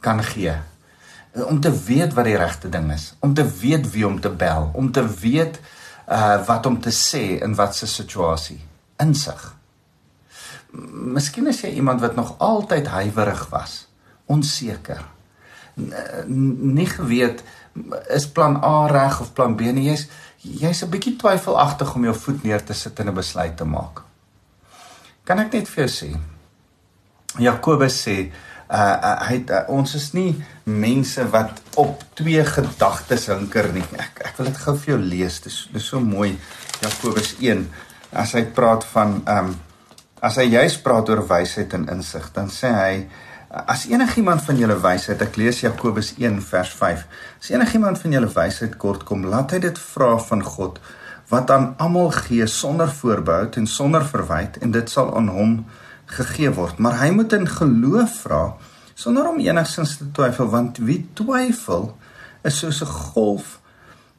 kan 0.00 0.22
gee 0.22 0.54
om 1.34 1.60
te 1.60 1.70
weet 1.70 2.14
wat 2.14 2.24
die 2.24 2.36
regte 2.36 2.68
ding 2.68 2.92
is, 2.92 3.14
om 3.20 3.34
te 3.34 3.44
weet 3.60 3.90
wie 3.92 4.06
om 4.06 4.20
te 4.20 4.30
bel, 4.30 4.70
om 4.74 4.92
te 4.92 5.04
weet 5.20 5.58
uh 5.58 5.77
wat 6.46 6.66
om 6.66 6.80
te 6.80 6.90
sê 6.94 7.42
in 7.44 7.54
watter 7.54 7.88
situasie. 7.88 8.60
Insig. 9.02 9.54
Miskien 11.14 11.48
is 11.48 11.60
jy 11.64 11.74
iemand 11.76 12.00
wat 12.00 12.16
nog 12.16 12.34
altyd 12.44 12.88
huiwerig 12.92 13.46
was, 13.52 13.86
onseker. 14.26 15.04
Nie 16.26 16.88
geweet 16.90 17.44
is 18.12 18.26
plan 18.28 18.58
A 18.64 18.86
reg 18.90 19.20
of 19.20 19.32
plan 19.32 19.56
B 19.56 19.72
nie. 19.72 19.88
Jy's 19.90 20.08
jy's 20.38 20.82
'n 20.82 20.90
bietjie 20.90 21.16
twyfelagtig 21.16 21.94
om 21.94 22.04
jou 22.04 22.14
voet 22.14 22.42
neer 22.44 22.64
te 22.64 22.74
sit 22.74 23.00
en 23.00 23.08
'n 23.08 23.14
besluit 23.14 23.56
te 23.56 23.64
maak. 23.64 24.02
Kan 25.24 25.38
ek 25.38 25.52
net 25.52 25.68
vir 25.68 25.86
jou 25.86 25.92
sê? 25.92 26.16
Jakobus 27.38 28.06
sê 28.06 28.32
uh, 28.70 28.96
uh 29.10 29.14
hy 29.28 29.42
uh, 29.48 29.62
ons 29.74 29.94
is 29.94 30.10
nie 30.14 30.32
mense 30.64 31.24
wat 31.32 31.62
op 31.76 32.02
twee 32.18 32.44
gedagtes 32.44 33.28
hinker 33.32 33.72
nie. 33.74 33.84
Ek 33.98 34.22
ek 34.30 34.38
wil 34.38 34.50
dit 34.50 34.60
gou 34.64 34.76
vir 34.76 34.94
jou 34.94 35.00
lees. 35.02 35.40
Dis 35.44 35.62
dis 35.72 35.88
so 35.92 36.00
mooi 36.00 36.36
Jakobus 36.82 37.36
1 37.40 37.64
as 38.12 38.34
hy 38.36 38.44
praat 38.56 38.84
van 38.92 39.20
ehm 39.24 39.48
um, 39.48 39.56
as 40.18 40.34
hy 40.40 40.48
juis 40.50 40.74
praat 40.82 41.10
oor 41.12 41.20
wysheid 41.28 41.74
en 41.76 41.84
insig, 41.92 42.24
dan 42.34 42.48
sê 42.50 42.70
hy 42.74 42.94
as 43.48 43.86
enigiemand 43.88 44.42
van 44.44 44.58
julle 44.60 44.76
wysheid, 44.82 45.22
ek 45.24 45.38
lees 45.40 45.62
Jakobus 45.62 46.12
1 46.18 46.40
vers 46.44 46.72
5. 46.76 47.04
As 47.40 47.50
enigiemand 47.54 48.00
van 48.02 48.16
julle 48.16 48.30
wysheid 48.34 48.74
kort 48.82 49.06
kom, 49.08 49.22
laat 49.30 49.54
hy 49.54 49.62
dit 49.68 49.78
vra 49.94 50.16
van 50.30 50.42
God 50.44 50.80
wat 51.28 51.50
aan 51.52 51.74
almal 51.76 52.10
gee 52.16 52.46
sonder 52.48 52.88
voorbehou 52.88 53.50
en 53.60 53.66
sonder 53.68 54.04
verwyte 54.04 54.60
en 54.64 54.72
dit 54.72 54.90
sal 54.90 55.10
aan 55.16 55.28
hom 55.32 55.54
gegee 56.16 56.50
word 56.56 56.78
maar 56.78 56.98
hy 57.02 57.10
moet 57.10 57.32
in 57.32 57.48
geloof 57.48 58.20
vra 58.24 58.42
sonder 58.94 59.28
om 59.28 59.38
enigsins 59.38 59.96
te 60.00 60.10
twyfel 60.16 60.50
want 60.50 60.80
wie 60.82 61.02
twyfel 61.14 61.92
is 62.42 62.58
soos 62.58 62.82
'n 62.82 62.86
golf 62.86 63.58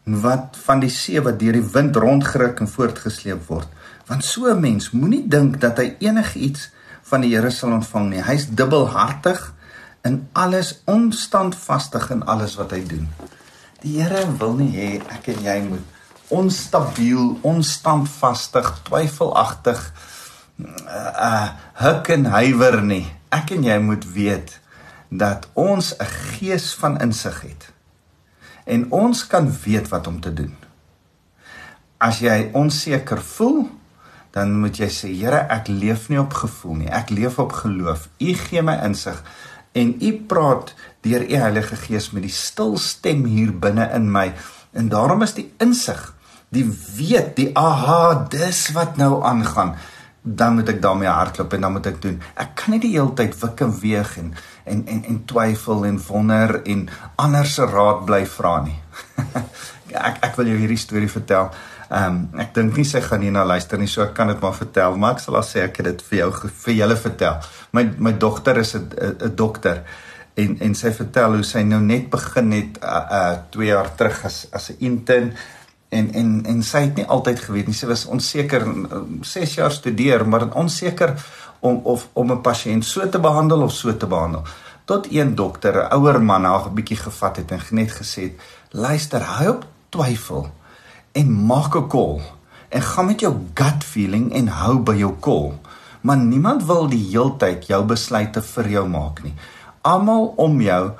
wat 0.10 0.58
van 0.66 0.82
die 0.82 0.90
see 0.90 1.22
wat 1.22 1.40
deur 1.40 1.54
die 1.54 1.72
wind 1.74 1.96
rondgeruk 1.96 2.60
en 2.60 2.68
voortgesleep 2.68 3.46
word. 3.48 3.68
Want 4.08 4.26
so 4.26 4.50
'n 4.50 4.60
mens 4.60 4.92
moenie 4.92 5.28
dink 5.28 5.60
dat 5.62 5.78
hy 5.78 5.96
enigiets 6.00 6.72
van 7.04 7.22
die 7.22 7.36
Here 7.36 7.52
sal 7.52 7.72
ontvang 7.72 8.10
nie. 8.10 8.24
Hy's 8.24 8.48
dubbelhartig 8.50 9.54
in 10.04 10.28
alles 10.34 10.82
onstandvastig 10.86 12.10
in 12.10 12.24
alles 12.24 12.56
wat 12.56 12.72
hy 12.72 12.86
doen. 12.88 13.08
Die 13.82 14.02
Here 14.02 14.26
wil 14.38 14.54
nie 14.54 14.74
hê 14.76 15.02
ek 15.10 15.28
en 15.28 15.44
jy 15.44 15.62
moet 15.62 15.86
onstabiel, 16.28 17.40
onstandvastig, 17.42 18.82
twyfelagtig 18.84 19.94
uh 20.60 21.48
huk 21.80 22.10
en 22.12 22.26
huiwer 22.34 22.82
nie. 22.84 23.06
Ek 23.32 23.54
en 23.56 23.64
jy 23.64 23.78
moet 23.80 24.04
weet 24.12 24.58
dat 25.10 25.48
ons 25.54 25.96
'n 25.96 26.06
gees 26.06 26.74
van 26.76 27.00
insig 27.00 27.42
het. 27.42 27.72
En 28.66 28.92
ons 28.92 29.28
kan 29.28 29.48
weet 29.64 29.88
wat 29.88 30.08
om 30.08 30.20
te 30.20 30.34
doen. 30.34 30.56
As 31.98 32.20
jy 32.20 32.50
onseker 32.54 33.22
voel, 33.22 33.70
dan 34.32 34.60
moet 34.60 34.78
jy 34.78 34.90
sê, 34.90 35.08
Here, 35.08 35.48
ek 35.50 35.68
leef 35.68 36.10
nie 36.10 36.20
op 36.20 36.34
gevoel 36.34 36.76
nie. 36.76 36.90
Ek 36.90 37.10
leef 37.10 37.40
op 37.40 37.52
geloof. 37.52 38.10
U 38.20 38.34
gee 38.34 38.62
my 38.62 38.76
insig 38.84 39.24
en 39.72 39.96
u 40.02 40.14
praat 40.28 40.74
deur 41.02 41.30
u 41.30 41.36
Heilige 41.36 41.76
Gees 41.76 42.12
met 42.12 42.24
die 42.24 42.32
stil 42.32 42.78
stem 42.78 43.26
hier 43.26 43.54
binne 43.54 43.90
in 43.94 44.12
my. 44.12 44.34
En 44.72 44.90
daarom 44.90 45.22
is 45.22 45.34
die 45.34 45.54
insig 45.58 46.14
die 46.50 46.66
weet, 46.96 47.36
die 47.36 47.58
aha, 47.58 48.26
dis 48.30 48.72
wat 48.74 48.98
nou 48.98 49.24
aangaan, 49.24 49.76
dan 50.22 50.56
moet 50.56 50.70
ek 50.70 50.82
daarmee 50.82 51.08
hardloop 51.08 51.54
en 51.54 51.62
dan 51.62 51.72
moet 51.72 51.86
ek 51.86 52.02
doen. 52.02 52.22
Ek 52.36 52.56
kan 52.60 52.74
nie 52.74 52.82
die 52.84 52.92
hele 52.98 53.14
tyd 53.16 53.36
wik 53.40 53.62
en 53.66 53.74
weeg 53.80 54.18
en 54.18 54.34
en 54.70 54.86
en 54.88 55.04
en 55.14 55.20
twyfel 55.26 55.86
en 55.86 56.00
wonder 56.08 56.62
en 56.64 56.88
ander 57.16 57.46
se 57.46 57.66
raad 57.66 58.06
bly 58.06 58.26
vra 58.26 58.62
nie. 58.66 58.78
ek 60.10 60.20
ek 60.28 60.36
wil 60.38 60.52
jou 60.52 60.58
hierdie 60.60 60.82
storie 60.82 61.12
vertel. 61.12 61.50
Ehm 61.90 62.20
um, 62.20 62.42
ek 62.44 62.54
dink 62.54 62.76
nie 62.78 62.86
sy 62.86 63.02
gaan 63.02 63.24
hierna 63.26 63.46
luister 63.48 63.80
nie, 63.82 63.88
so 63.90 64.04
ek 64.04 64.14
kan 64.18 64.30
dit 64.30 64.44
maar 64.44 64.54
vertel, 64.54 64.98
maar 64.98 65.16
ek 65.18 65.24
sal 65.24 65.40
al 65.40 65.48
sê 65.48 65.64
ek 65.66 65.80
het 65.82 65.90
dit 65.90 66.04
vir 66.10 66.20
jou 66.20 66.30
vir 66.66 66.76
julle 66.84 67.00
vertel. 67.00 67.40
My 67.74 67.88
my 67.98 68.14
dogter 68.14 68.60
is 68.62 68.76
'n 68.76 68.86
'n 69.00 69.36
dokter 69.36 69.84
en 70.36 70.60
en 70.60 70.76
sy 70.76 70.92
vertel 70.94 71.40
hoe 71.40 71.44
sy 71.44 71.64
nou 71.64 71.80
net 71.82 72.10
begin 72.10 72.52
het 72.52 72.78
uh 72.84 73.06
uh 73.20 73.38
2 73.56 73.72
jaar 73.72 73.96
terug 73.96 74.26
as 74.26 74.48
as 74.52 74.70
'n 74.70 74.78
intern 74.80 75.34
en 75.90 76.14
en 76.14 76.46
en 76.46 76.64
sy 76.64 76.82
het 76.86 76.96
nie 76.96 77.06
altyd 77.06 77.40
geweet 77.40 77.68
nie. 77.68 77.76
Sy 77.76 77.90
was 77.90 78.06
onseker 78.06 78.66
6 79.22 79.56
jaar 79.56 79.72
studeer, 79.72 80.28
maar 80.28 80.50
onseker 80.54 81.16
om 81.60 81.82
of 81.84 82.08
om 82.14 82.32
'n 82.32 82.42
pasiënt 82.42 82.86
so 82.86 83.10
te 83.10 83.20
behandel 83.20 83.62
of 83.62 83.72
so 83.72 83.98
te 83.98 84.08
behandel. 84.08 84.44
Tot 84.86 85.08
een 85.12 85.36
dokter, 85.36 85.74
'n 85.76 85.94
ouer 85.94 86.22
man, 86.22 86.44
haar 86.44 86.70
'n 86.70 86.74
bietjie 86.74 86.98
gevat 86.98 87.36
het 87.36 87.52
en 87.52 87.62
net 87.72 87.92
gesê 87.92 88.22
het: 88.22 88.40
"Luister, 88.70 89.22
hou 89.22 89.50
op 89.50 89.66
twyfel 89.90 90.52
en 91.12 91.46
maak 91.46 91.76
'n 91.76 91.88
call 91.88 92.22
en 92.70 92.82
gaan 92.82 93.06
met 93.06 93.20
jou 93.20 93.36
gut 93.54 93.84
feeling 93.84 94.34
en 94.34 94.48
hou 94.48 94.80
by 94.80 94.96
jou 94.96 95.14
call." 95.20 95.54
Maar 96.02 96.18
niemand 96.18 96.66
wil 96.66 96.88
die 96.88 97.10
heeltyd 97.10 97.68
jou 97.68 97.84
besluite 97.84 98.42
vir 98.42 98.70
jou 98.70 98.88
maak 98.88 99.24
nie. 99.24 99.34
Almal 99.82 100.34
om 100.36 100.62
jou 100.62 100.92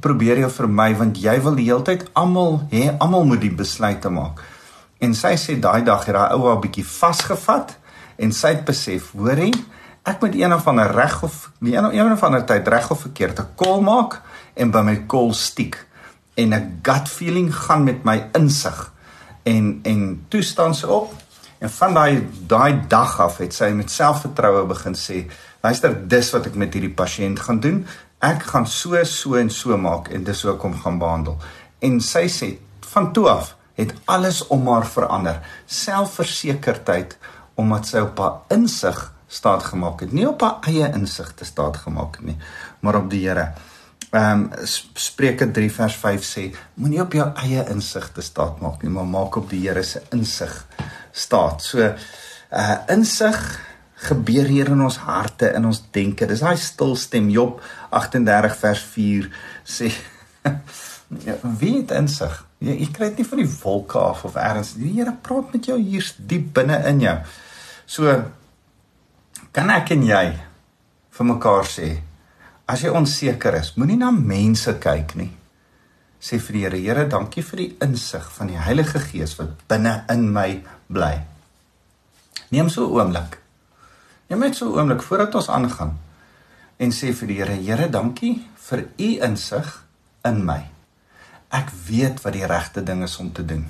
probeer 0.00 0.42
jy 0.42 0.48
vir 0.52 0.68
my 0.68 0.92
want 0.98 1.18
jy 1.18 1.34
wil 1.44 1.56
die 1.58 1.66
hele 1.68 1.84
tyd 1.86 2.06
almal 2.18 2.60
hê 2.72 2.88
almal 2.98 3.26
moet 3.28 3.40
die 3.40 3.54
besluite 3.54 4.10
maak. 4.12 4.42
En 5.00 5.14
sy 5.14 5.34
sê 5.38 5.58
daai 5.60 5.84
dag 5.86 6.04
het 6.06 6.16
daai 6.16 6.34
ou 6.36 6.46
haar 6.48 6.60
bietjie 6.62 6.84
vasgevat 6.84 7.76
en 8.18 8.32
sy 8.34 8.56
het 8.56 8.64
besef, 8.66 9.12
hoorie, 9.14 9.54
ek 10.08 10.22
moet 10.22 10.34
een 10.38 10.54
of 10.54 10.66
ander 10.66 10.90
reg 10.94 11.22
of 11.22 11.50
nie 11.60 11.76
een, 11.76 11.90
een 11.94 12.12
of 12.12 12.24
ander 12.26 12.44
tyd 12.46 12.68
reg 12.68 12.90
of 12.90 13.06
verkeerd 13.06 13.40
'n 13.40 13.54
call 13.56 13.80
maak 13.80 14.20
en 14.56 14.70
by 14.70 14.82
my 14.82 14.96
call 15.06 15.32
stiek. 15.32 15.76
En 16.34 16.54
'n 16.54 16.80
gut 16.82 17.08
feeling 17.08 17.54
gaan 17.54 17.84
met 17.84 18.04
my 18.04 18.28
insig. 18.32 18.92
En 19.42 19.80
en 19.82 20.24
toestand 20.28 20.76
se 20.76 20.88
op 20.88 21.14
en 21.58 21.70
van 21.70 21.94
daai 21.94 22.26
daai 22.46 22.80
dag 22.88 23.20
af 23.20 23.38
het 23.38 23.54
sy 23.54 23.70
met 23.74 23.90
selfvertroue 23.90 24.66
begin 24.66 24.94
sê 24.94 25.26
luister 25.62 26.08
dis 26.08 26.30
wat 26.30 26.46
ek 26.46 26.54
met 26.54 26.72
hierdie 26.72 26.94
pasiënt 26.94 27.40
gaan 27.40 27.60
doen 27.60 27.86
ek 28.24 28.42
gaan 28.50 28.66
so 28.66 29.04
so 29.04 29.34
en 29.38 29.50
so 29.50 29.76
maak 29.76 30.10
en 30.14 30.24
dis 30.24 30.42
hoe 30.42 30.54
ek 30.54 30.64
hom 30.66 30.74
gaan 30.82 30.98
behandel. 30.98 31.38
En 31.80 32.00
sy 32.00 32.26
sê 32.32 32.50
van 32.92 33.12
toe 33.12 33.28
af 33.30 33.54
het 33.78 33.94
alles 34.10 34.42
om 34.50 34.66
haar 34.68 34.86
verander. 34.86 35.38
Selfversekerdheid 35.66 37.16
omdat 37.58 37.86
sy 37.86 38.02
op 38.02 38.18
haar 38.22 38.58
insig 38.58 38.98
staat 39.28 39.64
gemaak 39.70 40.00
het, 40.00 40.12
nie 40.14 40.26
op 40.28 40.42
haar 40.42 40.70
eie 40.70 40.86
insig 40.96 41.32
te 41.36 41.44
staat 41.44 41.76
gemaak 41.84 42.16
het 42.16 42.30
nie, 42.30 42.36
maar 42.80 42.96
op 43.02 43.10
die 43.10 43.26
Here. 43.26 43.50
Ehm 44.08 44.46
um, 44.46 44.66
Spreuke 44.94 45.50
3 45.52 45.72
vers 45.72 45.96
5 46.00 46.24
sê 46.24 46.44
moenie 46.80 47.02
op 47.02 47.12
jou 47.12 47.26
eie 47.42 47.64
insig 47.68 48.06
te 48.14 48.22
staat 48.24 48.60
maak 48.64 48.82
nie, 48.82 48.92
maar 48.94 49.06
maak 49.06 49.36
op 49.36 49.50
die 49.50 49.60
Here 49.66 49.82
se 49.82 50.02
insig 50.16 50.54
staat. 51.12 51.62
So 51.62 51.82
uh 51.82 52.76
insig 52.88 53.67
gebeur 53.98 54.46
hier 54.46 54.70
in 54.70 54.82
ons 54.84 55.00
harte 55.02 55.50
in 55.54 55.66
ons 55.66 55.80
denke. 55.94 56.26
Dis 56.30 56.42
daai 56.44 56.56
stil 56.60 56.94
stem 56.96 57.30
Job 57.34 57.62
38 57.90 58.58
vers 58.60 58.82
4 58.94 59.30
sê 59.66 59.90
ja, 61.26 61.38
wie 61.42 61.78
het 61.80 61.94
insig? 61.96 62.36
Jy, 62.62 62.74
jy 62.82 62.90
kry 62.94 63.10
dit 63.10 63.22
nie 63.22 63.30
van 63.30 63.42
die 63.42 63.52
wolke 63.62 64.02
af 64.02 64.24
of 64.28 64.36
ergens. 64.38 64.74
Die 64.78 64.92
Here 64.96 65.14
praat 65.22 65.54
met 65.54 65.70
jou 65.70 65.78
hier 65.80 66.06
diep 66.18 66.52
binne 66.58 66.78
in 66.90 67.02
jou. 67.02 67.16
So 67.88 68.14
kan 69.54 69.72
ek 69.74 69.94
en 69.96 70.04
jy 70.06 70.26
vir 71.18 71.26
mekaar 71.32 71.66
sê 71.66 71.96
as 72.68 72.84
jy 72.84 72.92
onseker 72.92 73.56
is, 73.56 73.72
moenie 73.80 73.96
na 73.98 74.12
mense 74.12 74.74
kyk 74.78 75.16
nie. 75.18 75.30
Sê 76.20 76.36
vir 76.42 76.54
die 76.54 76.62
Here, 76.66 76.80
Here, 76.82 77.08
dankie 77.10 77.42
vir 77.46 77.62
die 77.62 77.70
insig 77.86 78.26
van 78.36 78.50
die 78.50 78.58
Heilige 78.60 79.00
Gees 79.02 79.36
wat 79.38 79.54
binne 79.70 80.02
in 80.12 80.28
my 80.34 80.60
bly. 80.90 81.14
Neem 82.50 82.68
so 82.70 82.86
'n 82.86 82.92
oomblik. 82.92 83.37
Neem 84.28 84.42
net 84.44 84.56
so 84.56 84.68
'n 84.68 84.76
oomblik 84.76 85.02
voordat 85.02 85.34
ons 85.34 85.48
aangaan 85.48 85.98
en 86.76 86.90
sê 86.92 87.12
vir 87.12 87.28
die 87.28 87.36
Here, 87.40 87.56
Here, 87.56 87.88
dankie 87.88 88.44
vir 88.68 88.84
u 88.98 89.10
insig 89.24 89.84
in 90.24 90.44
my. 90.44 90.60
Ek 91.50 91.70
weet 91.88 92.20
wat 92.22 92.32
die 92.32 92.46
regte 92.46 92.82
ding 92.82 93.02
is 93.02 93.16
om 93.18 93.32
te 93.32 93.44
doen. 93.44 93.66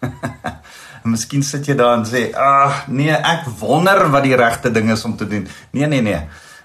En 0.00 1.10
miskien 1.14 1.42
sit 1.42 1.66
jy 1.66 1.74
daar 1.74 1.94
en 1.98 2.04
sê, 2.04 2.34
"Ag, 2.34 2.72
ah, 2.72 2.88
nee, 2.88 3.12
ek 3.12 3.46
wonder 3.60 4.10
wat 4.10 4.22
die 4.22 4.36
regte 4.36 4.70
ding 4.70 4.90
is 4.90 5.04
om 5.04 5.16
te 5.16 5.26
doen." 5.26 5.46
Nee, 5.70 5.86
nee, 5.86 6.02
nee. 6.02 6.20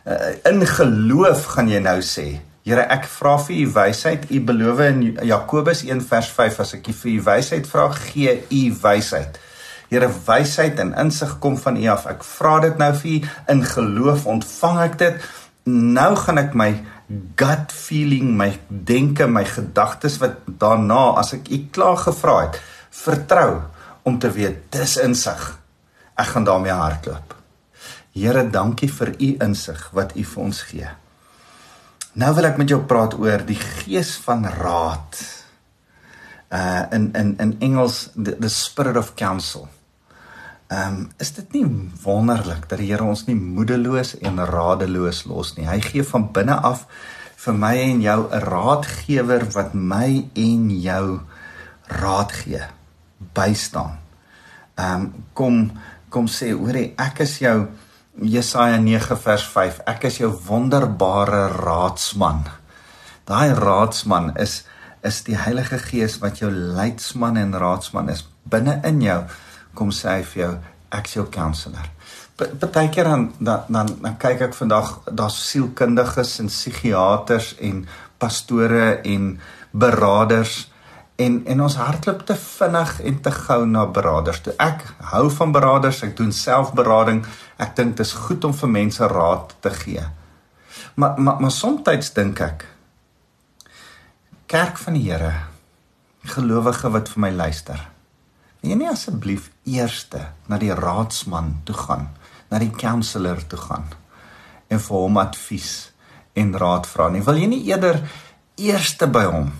Uh, 0.05 0.33
in 0.49 0.65
geloof 0.65 1.45
gaan 1.45 1.69
jy 1.69 1.79
nou 1.79 2.01
sê, 2.01 2.41
"Here, 2.63 2.81
ek 2.81 3.05
vra 3.05 3.37
vir 3.37 3.55
u 3.55 3.71
wysheid. 3.71 4.25
U 4.31 4.41
beloof 4.41 4.79
in 4.79 5.17
Jakobus 5.23 5.83
1 5.83 6.01
vers 6.01 6.27
5 6.27 6.59
as 6.59 6.73
ek 6.73 6.85
vir 6.85 7.11
u 7.11 7.21
wysheid 7.21 7.67
vra, 7.67 7.91
gee 7.91 8.43
u 8.49 8.75
wysheid." 8.81 9.39
Here, 9.91 10.07
wysheid 10.07 10.79
en 10.79 10.93
insig 10.95 11.33
kom 11.43 11.57
van 11.59 11.75
u 11.75 11.87
af. 11.91 12.05
Ek 12.07 12.21
vra 12.23 12.61
dit 12.63 12.77
nou 12.79 12.93
vir 13.01 13.09
u 13.11 13.15
in 13.51 13.63
geloof, 13.67 14.23
ontvang 14.31 14.77
ek 14.85 14.93
dit. 15.01 15.25
Nou 15.67 16.13
gaan 16.15 16.39
ek 16.39 16.53
my 16.55 16.69
gut 17.35 17.73
feeling, 17.75 18.29
my 18.39 18.53
denke, 18.69 19.27
my 19.27 19.43
gedagtes 19.43 20.15
wat 20.21 20.37
daarna 20.61 21.17
as 21.19 21.33
ek 21.35 21.51
u 21.51 21.59
klaar 21.75 21.99
gevra 21.99 22.37
het, 22.45 22.61
vertrou 23.01 23.59
om 24.07 24.15
te 24.15 24.31
weet 24.31 24.63
dis 24.71 24.95
insig. 25.03 25.43
Ek 26.15 26.31
gaan 26.37 26.47
daarmee 26.47 26.71
hardloop. 26.71 27.35
Here, 28.15 28.45
dankie 28.47 28.89
vir 28.95 29.11
u 29.17 29.29
insig 29.43 29.83
wat 29.91 30.15
u 30.15 30.23
vir 30.23 30.43
ons 30.45 30.63
gee. 30.71 30.93
Nou 32.15 32.31
wil 32.39 32.47
ek 32.47 32.63
met 32.63 32.71
jou 32.71 32.79
praat 32.87 33.19
oor 33.19 33.43
die 33.43 33.59
gees 33.59 34.15
van 34.23 34.47
raad. 34.55 35.19
Uh 36.47 36.87
in 36.95 37.11
in 37.15 37.35
in 37.43 37.53
Engels 37.59 38.07
the, 38.15 38.39
the 38.39 38.49
spirit 38.49 38.95
of 38.95 39.13
counsel. 39.19 39.67
Ehm 40.71 40.93
um, 40.95 41.09
is 41.19 41.33
dit 41.35 41.53
nie 41.53 41.65
wonderlik 42.03 42.69
dat 42.69 42.79
die 42.79 42.87
Here 42.93 43.03
ons 43.03 43.25
nie 43.27 43.35
moedeloos 43.35 44.13
en 44.23 44.39
radeloos 44.39 45.25
los 45.27 45.57
nie. 45.57 45.67
Hy 45.67 45.81
gee 45.83 46.03
van 46.07 46.29
binne 46.31 46.55
af 46.55 46.85
vir 47.43 47.57
my 47.59 47.73
en 47.75 47.99
jou 48.01 48.19
'n 48.29 48.39
raadgewer 48.39 49.43
wat 49.51 49.73
my 49.73 50.29
en 50.33 50.69
jou 50.81 51.19
raad 51.87 52.31
gee 52.31 52.63
bystaan. 53.33 53.99
Ehm 54.77 55.01
um, 55.01 55.13
kom 55.33 55.71
kom 56.09 56.27
sê 56.27 56.53
hoorie 56.55 56.93
ek 56.97 57.19
is 57.19 57.39
jou 57.39 57.67
Jesaja 58.21 58.77
9 58.77 59.17
vers 59.17 59.43
5. 59.47 59.79
Ek 59.87 60.03
is 60.03 60.17
jou 60.17 60.31
wonderbare 60.47 61.47
raadsman. 61.47 62.45
Daai 63.25 63.53
raadsman 63.53 64.35
is 64.37 64.63
is 65.03 65.23
die 65.23 65.35
Heilige 65.35 65.79
Gees 65.79 66.19
wat 66.19 66.39
jou 66.39 66.51
leidsman 66.51 67.37
en 67.37 67.53
raadsman 67.53 68.09
is 68.09 68.27
binne 68.43 68.81
in 68.83 69.01
jou. 69.01 69.23
Kom 69.73 69.91
sê 69.95 70.17
hy 70.17 70.23
vir 70.33 70.43
jou 70.43 70.53
ek 70.91 71.07
is 71.07 71.15
jou 71.15 71.25
counselor. 71.31 71.87
Partykeer 72.37 73.07
dan 73.07 73.29
dan 73.39 73.63
dan, 73.69 73.93
dan 74.01 74.17
kyk 74.19 74.47
ek 74.49 74.57
vandag 74.57 74.97
daar's 75.11 75.37
sielkundiges 75.49 76.39
en 76.43 76.49
psigiaters 76.51 77.55
en 77.59 77.85
pastore 78.19 79.01
en 79.07 79.39
beraders 79.71 80.71
en 81.21 81.37
en 81.45 81.61
ons 81.61 81.77
hardloop 81.77 82.25
te 82.25 82.35
vinnig 82.35 82.95
en 83.01 83.21
te 83.21 83.31
gou 83.31 83.59
na 83.65 83.85
beraders. 83.85 84.41
Toe 84.41 84.55
ek 84.59 84.83
hou 85.13 85.27
van 85.37 85.53
beraders, 85.55 86.01
ek 86.07 86.17
doen 86.17 86.33
selfberading. 86.35 87.23
Ek 87.61 87.75
dink 87.77 87.95
dit 87.97 88.05
is 88.05 88.15
goed 88.25 88.43
om 88.47 88.55
vir 88.57 88.73
mense 88.73 89.07
raad 89.13 89.55
te 89.61 89.73
gee. 89.83 90.03
Maar 90.95 91.19
maar 91.19 91.41
maar 91.41 91.51
soms 91.51 92.13
dink 92.13 92.41
ek 92.41 92.67
kerk 94.51 94.77
van 94.77 94.93
die 94.93 95.07
Here, 95.07 95.31
gelowige 96.27 96.89
wat 96.91 97.09
vir 97.09 97.21
my 97.21 97.31
luister. 97.31 97.90
Jy 98.61 98.77
nie 98.77 98.89
asseblief 98.89 99.49
eerste 99.65 100.27
na 100.49 100.59
die 100.61 100.73
raadsman 100.77 101.55
toe 101.65 101.75
gaan, 101.75 102.09
na 102.51 102.59
die 102.61 102.71
counselor 102.73 103.41
toe 103.49 103.59
gaan 103.59 103.87
en 104.71 104.79
vir 104.79 104.95
hom 104.95 105.17
advies 105.19 105.91
en 106.37 106.53
raad 106.55 106.85
vra 106.87 107.09
nie? 107.11 107.23
Wil 107.25 107.41
jy 107.41 107.47
nie 107.51 107.63
eerder 107.67 107.99
eerste 108.61 109.09
by 109.11 109.25
hom 109.27 109.51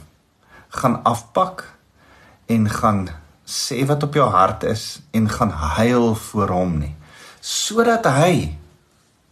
gaan 0.72 1.02
afpak 1.08 1.66
en 2.52 2.70
gaan 2.70 3.10
sê 3.48 3.82
wat 3.88 4.04
op 4.04 4.16
jou 4.16 4.28
hart 4.32 4.64
is 4.64 5.02
en 5.12 5.30
gaan 5.30 5.52
huil 5.52 6.14
voor 6.16 6.54
hom 6.56 6.78
nie 6.80 6.94
sodat 7.42 8.06
hy 8.16 8.54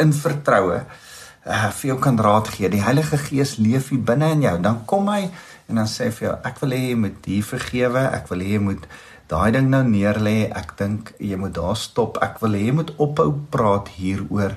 in 0.01 0.11
vertroue 0.15 0.81
uh, 0.81 1.69
vir 1.77 1.91
jou 1.91 1.99
kan 2.03 2.17
raad 2.19 2.49
gee 2.55 2.71
die 2.73 2.83
Heilige 2.83 3.19
Gees 3.21 3.55
leef 3.61 3.91
hier 3.93 4.03
binne 4.03 4.33
in 4.35 4.43
jou 4.47 4.55
dan 4.65 4.81
kom 4.89 5.07
hy 5.13 5.29
en 5.69 5.79
dan 5.79 5.87
sê 5.87 6.09
vir 6.09 6.29
jou 6.29 6.35
ek 6.49 6.59
wil 6.63 6.75
hê 6.75 6.81
jy 6.89 6.97
moet 7.05 7.29
hier 7.31 7.47
vergewe 7.53 8.03
ek 8.09 8.27
wil 8.33 8.43
hê 8.43 8.55
jy 8.57 8.63
moet 8.65 8.89
daai 9.29 9.51
ding 9.55 9.69
nou 9.69 9.83
neerlê 9.85 10.37
ek 10.49 10.75
dink 10.77 11.13
jy 11.19 11.37
moet 11.39 11.55
daar 11.57 11.77
stop 11.77 12.17
ek 12.25 12.41
wil 12.43 12.57
hê 12.57 12.65
jy 12.67 12.77
moet 12.81 12.95
ophou 12.97 13.33
praat 13.53 13.91
hieroor 13.97 14.55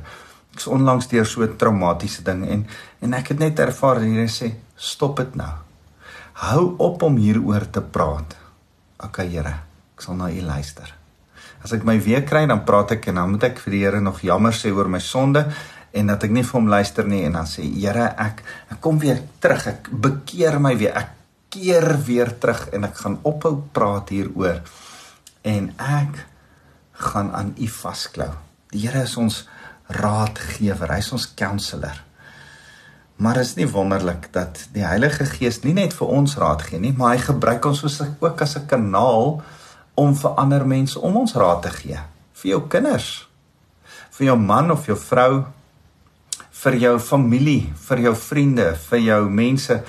ek's 0.52 0.68
onlangs 0.68 1.08
deur 1.12 1.26
so 1.26 1.42
'n 1.42 1.56
traumatiese 1.56 2.24
ding 2.24 2.46
en 2.48 2.66
en 3.00 3.14
ek 3.14 3.34
het 3.34 3.38
net 3.38 3.58
ervaar 3.58 4.00
hier 4.00 4.28
sê 4.28 4.54
stop 4.76 5.16
dit 5.16 5.36
nou 5.36 5.52
Hou 6.42 6.74
op 6.80 7.02
om 7.02 7.16
hieroor 7.20 7.68
te 7.70 7.82
praat. 7.84 8.32
OK 9.04 9.20
Here, 9.28 9.52
ek 9.94 10.04
sal 10.04 10.16
na 10.16 10.30
U 10.32 10.40
luister. 10.46 10.88
As 11.62 11.74
ek 11.76 11.84
my 11.86 11.98
weer 12.02 12.24
kry, 12.26 12.46
dan 12.50 12.64
praat 12.66 12.96
ek 12.96 13.10
en 13.12 13.20
dan 13.20 13.30
moet 13.34 13.44
ek 13.50 13.60
vir 13.62 13.76
die 13.76 13.82
Here 13.84 14.00
nog 14.02 14.22
jammer 14.24 14.56
sê 14.56 14.72
oor 14.72 14.88
my 14.90 14.98
sonde 15.02 15.44
en 15.92 16.08
dat 16.08 16.24
ek 16.24 16.32
nie 16.32 16.42
vir 16.42 16.56
hom 16.56 16.70
luister 16.72 17.06
nie 17.06 17.20
en 17.28 17.36
dan 17.36 17.46
sê 17.46 17.66
Here, 17.68 18.08
ek 18.16 18.42
ek 18.72 18.80
kom 18.82 18.98
weer 19.02 19.20
terug. 19.44 19.68
Ek 19.74 19.92
bekeer 19.92 20.58
my 20.62 20.72
weer. 20.80 20.96
Ek 20.96 21.12
keer 21.52 21.86
weer 22.06 22.32
terug 22.40 22.68
en 22.72 22.88
ek 22.88 23.02
gaan 23.04 23.18
ophou 23.28 23.54
praat 23.76 24.12
hieroor 24.14 24.62
en 25.44 25.72
ek 25.76 26.22
gaan 27.02 27.32
aan 27.34 27.52
U 27.58 27.68
vasklou. 27.68 28.30
Die 28.72 28.86
Here 28.86 29.04
is 29.04 29.16
ons 29.20 29.42
raadgewer. 29.92 30.94
Hy 30.94 31.00
is 31.02 31.12
ons 31.12 31.28
counselor. 31.36 31.98
Maar 33.22 33.42
is 33.42 33.54
nie 33.58 33.68
wonderlik 33.70 34.30
dat 34.34 34.64
die 34.74 34.84
Heilige 34.86 35.26
Gees 35.28 35.60
nie 35.66 35.74
net 35.76 35.92
vir 35.94 36.10
ons 36.10 36.38
raad 36.40 36.64
gee 36.66 36.80
nie, 36.80 36.94
maar 36.96 37.14
hy 37.14 37.26
gebruik 37.26 37.66
ons 37.68 37.84
ook 37.84 38.42
as 38.42 38.56
'n 38.56 38.66
kanaal 38.66 39.42
om 39.94 40.14
vir 40.16 40.30
ander 40.40 40.66
mense 40.66 40.98
om 40.98 41.16
ons 41.16 41.34
raad 41.34 41.62
te 41.62 41.70
gee. 41.70 41.98
Vir 42.32 42.50
jou 42.50 42.62
kinders, 42.68 43.28
vir 44.10 44.26
jou 44.26 44.36
man 44.36 44.70
of 44.70 44.86
jou 44.86 44.96
vrou, 44.96 45.44
vir 46.50 46.76
jou 46.76 46.98
familie, 46.98 47.72
vir 47.74 47.98
jou 47.98 48.14
vriende, 48.14 48.74
vir 48.90 48.98
jou 48.98 49.28
mense. 49.30 49.82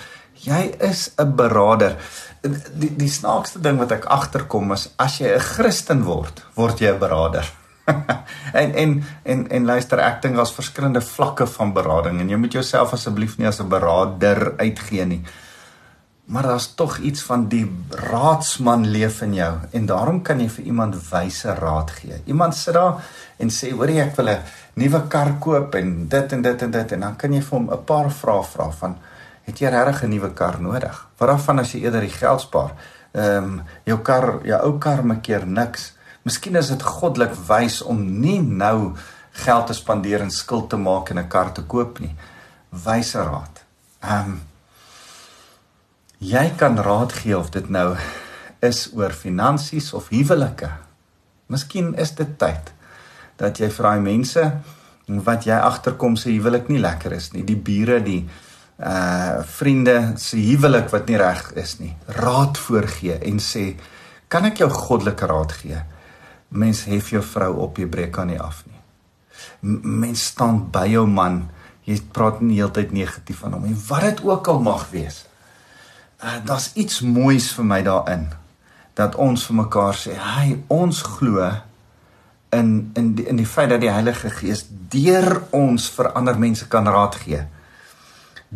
Jy 0.44 0.76
is 0.80 1.12
'n 1.18 1.36
beraader. 1.36 1.96
Die 2.76 2.96
die 2.96 3.10
snaakste 3.10 3.60
ding 3.60 3.78
wat 3.80 3.92
ek 3.92 4.06
agterkom 4.06 4.72
is 4.72 4.90
as 4.98 5.20
jy 5.20 5.32
'n 5.36 5.40
Christen 5.40 6.04
word, 6.04 6.44
word 6.56 6.80
jy 6.80 6.92
'n 6.92 7.00
beraader. 7.00 7.48
en 8.62 8.76
en 8.76 9.04
en 9.24 9.48
en 9.50 9.66
luister 9.66 10.00
ek 10.00 10.22
dink 10.22 10.36
daar's 10.36 10.56
verskillende 10.56 11.02
vlakke 11.02 11.48
van 11.48 11.74
berading 11.74 12.20
en 12.20 12.30
jy 12.30 12.38
moet 12.40 12.54
jouself 12.54 12.94
asseblief 12.94 13.38
nie 13.38 13.48
as 13.48 13.60
'n 13.60 13.70
beraader 13.70 14.54
uitgee 14.58 15.06
nie. 15.06 15.24
Maar 16.26 16.44
daar's 16.44 16.76
tog 16.76 16.98
iets 16.98 17.22
van 17.22 17.48
die 17.48 17.68
raadsman 17.90 18.88
leef 18.88 19.22
in 19.22 19.34
jou 19.34 19.54
en 19.72 19.86
daarom 19.86 20.22
kan 20.22 20.40
jy 20.40 20.50
vir 20.50 20.66
iemand 20.66 20.96
wyse 21.10 21.54
raad 21.54 21.92
gee. 21.92 22.22
Iemand 22.26 22.56
sit 22.56 22.74
daar 22.74 23.04
en 23.38 23.50
sê 23.50 23.72
hoor 23.72 23.90
jy 23.90 24.00
ek 24.00 24.16
wil 24.16 24.30
'n 24.30 24.44
nuwe 24.74 25.08
kar 25.08 25.34
koop 25.40 25.76
en 25.76 26.08
dit 26.08 26.32
en 26.32 26.42
dit 26.42 26.62
en 26.62 26.72
dit 26.72 26.92
en 26.92 27.00
dan 27.00 27.16
kan 27.16 27.34
jy 27.34 27.42
vir 27.42 27.60
hom 27.60 27.70
'n 27.72 27.84
paar 27.84 28.12
vrae 28.12 28.44
vra 28.44 28.72
van 28.72 28.98
het 29.44 29.60
jy 29.60 29.70
regtig 29.70 30.04
'n 30.04 30.10
nuwe 30.10 30.34
kar 30.34 30.62
nodig? 30.62 31.08
Wat 31.18 31.30
af 31.30 31.44
van 31.44 31.60
as 31.60 31.72
jy 31.72 31.80
eerder 31.84 32.02
die 32.02 32.10
geld 32.10 32.42
spaar? 32.42 32.72
Ehm 33.12 33.44
um, 33.44 33.64
jou 33.84 34.00
kar, 34.00 34.40
jou 34.44 34.62
ou 34.62 34.78
kar 34.78 35.06
maak 35.06 35.22
keer 35.22 35.48
niks. 35.48 35.94
Miskien 36.24 36.56
is 36.56 36.68
dit 36.68 36.82
goddelik 36.82 37.34
wys 37.48 37.82
om 37.82 38.20
nie 38.20 38.42
nou 38.42 38.96
geld 39.32 39.68
te 39.68 39.74
spandeer 39.74 40.22
en 40.22 40.32
skuld 40.32 40.70
te 40.70 40.78
maak 40.78 41.10
en 41.10 41.20
'n 41.20 41.28
kar 41.28 41.52
te 41.52 41.62
koop 41.62 42.00
nie. 42.00 42.16
Wyse 42.70 43.24
raad. 43.24 43.64
Ehm 44.02 44.20
um, 44.20 44.42
jy 46.18 46.54
kan 46.58 46.78
raad 46.78 47.14
gee 47.14 47.38
of 47.38 47.50
dit 47.50 47.70
nou 47.70 47.98
is 48.60 48.90
oor 48.96 49.12
finansies 49.12 49.94
of 49.94 50.10
huwelike. 50.10 50.70
Miskien 51.48 51.96
is 52.00 52.16
dit 52.16 52.38
tyd 52.40 52.72
dat 53.38 53.60
jy 53.60 53.68
daai 53.78 54.00
mense 54.00 54.52
wat 55.08 55.46
jy 55.46 55.58
agterkom 55.60 56.16
se 56.16 56.30
huwelik 56.32 56.70
nie 56.72 56.80
lekker 56.80 57.12
is 57.12 57.32
nie, 57.34 57.44
die 57.44 57.60
bure, 57.60 58.00
die 58.04 58.30
uh 58.80 59.44
vriende 59.46 60.14
se 60.18 60.38
huwelik 60.38 60.90
wat 60.90 61.08
nie 61.08 61.18
reg 61.18 61.52
is 61.56 61.80
nie, 61.80 61.96
raad 62.08 62.58
voorgee 62.58 63.20
en 63.20 63.40
sê, 63.40 63.76
"Kan 64.28 64.46
ek 64.46 64.58
jou 64.58 64.70
goddelike 64.70 65.26
raad 65.26 65.52
gee?" 65.52 65.82
mens 66.54 66.86
hef 66.86 67.10
jou 67.14 67.24
vrou 67.26 67.52
op, 67.66 67.82
jy 67.82 67.88
breek 67.90 68.18
aan 68.22 68.32
nie 68.34 68.40
af 68.42 68.62
nie. 68.70 68.80
Mens 69.82 70.28
staan 70.34 70.62
by 70.74 70.86
jou 70.92 71.06
man, 71.10 71.48
jy 71.88 71.98
praat 72.16 72.42
nie 72.44 72.60
heeltyd 72.60 72.94
negatief 72.96 73.42
van 73.44 73.58
hom 73.58 73.68
nie, 73.68 73.78
wat 73.90 74.06
dit 74.06 74.24
ook 74.28 74.48
al 74.54 74.62
mag 74.64 74.86
wees. 74.94 75.24
Uh, 76.24 76.40
Daar's 76.46 76.72
iets 76.80 77.02
moois 77.04 77.50
vir 77.58 77.68
my 77.68 77.82
daarin 77.84 78.30
dat 78.94 79.18
ons 79.18 79.48
vir 79.48 79.58
mekaar 79.58 79.98
sê, 79.98 80.14
"Hy, 80.14 80.60
ons 80.70 81.02
glo 81.02 81.50
in 82.54 82.92
in 82.96 83.16
die, 83.16 83.26
in 83.26 83.36
die 83.36 83.46
feit 83.46 83.70
dat 83.70 83.82
die 83.82 83.92
Heilige 83.92 84.30
Gees 84.30 84.66
deur 84.70 85.44
ons 85.52 85.90
vir 85.90 86.12
ander 86.14 86.38
mense 86.40 86.68
kan 86.68 86.86
raad 86.86 87.16
gee." 87.16 87.42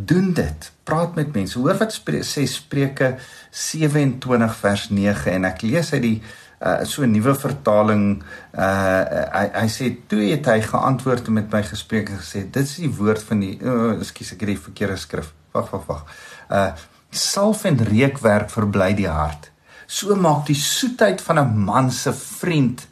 Doen 0.06 0.34
dit. 0.34 0.72
Praat 0.84 1.16
met 1.16 1.34
mense. 1.34 1.60
Hoor 1.60 1.78
wat 1.78 1.94
sê 2.26 2.46
Spreuke 2.46 3.16
27 3.52 4.58
vers 4.62 4.90
9 4.90 5.32
en 5.32 5.48
ek 5.50 5.64
lees 5.66 5.94
uit 5.94 6.04
die 6.04 6.20
uh 6.58 6.82
so 6.90 7.04
'n 7.06 7.12
nuwe 7.14 7.36
vertaling 7.38 8.24
uh 8.58 9.02
hy 9.34 9.46
hy 9.54 9.68
sê 9.70 9.92
toe 10.10 10.24
het 10.32 10.46
hy 10.46 10.62
geantwoord 10.62 11.28
en 11.28 11.34
met 11.34 11.52
my 11.54 11.62
gespreek 11.64 12.10
en 12.10 12.18
gesê 12.18 12.50
dit 12.50 12.64
is 12.64 12.76
die 12.82 12.90
woord 12.90 13.22
van 13.24 13.40
die 13.40 13.60
uh, 13.62 13.94
ekskuus 14.02 14.34
ek 14.34 14.42
het 14.42 14.50
die 14.50 14.66
verkeerde 14.66 14.98
skrif. 14.98 15.34
Wag 15.54 15.70
wag 15.72 15.86
wag. 15.86 16.04
Uh 16.50 16.72
salf 17.12 17.64
en 17.66 17.78
reukwerk 17.78 18.50
verbly 18.50 18.94
die 18.94 19.08
hart. 19.10 19.52
So 19.88 20.16
maak 20.16 20.48
die 20.48 20.58
soetheid 20.58 21.22
van 21.22 21.40
'n 21.40 21.58
man 21.66 21.92
se 21.92 22.14
vriend 22.14 22.88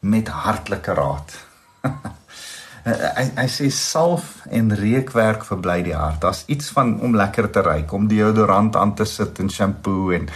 met 0.00 0.28
hartlike 0.28 0.92
raad. 0.94 1.30
hy 2.86 3.24
hy 3.34 3.46
sê 3.50 3.66
salf 3.74 4.44
en 4.54 4.70
reukwerk 4.78 5.44
verbly 5.48 5.80
die 5.88 5.94
hart. 5.96 6.20
Daar's 6.22 6.44
iets 6.46 6.70
van 6.74 6.94
om 7.02 7.16
lekker 7.18 7.48
te 7.50 7.64
ruik, 7.66 7.92
om 7.92 8.06
deodorant 8.08 8.76
aan 8.78 8.94
te 8.94 9.04
sit 9.04 9.40
en 9.42 9.50
shampoo 9.50 10.12
en 10.14 10.28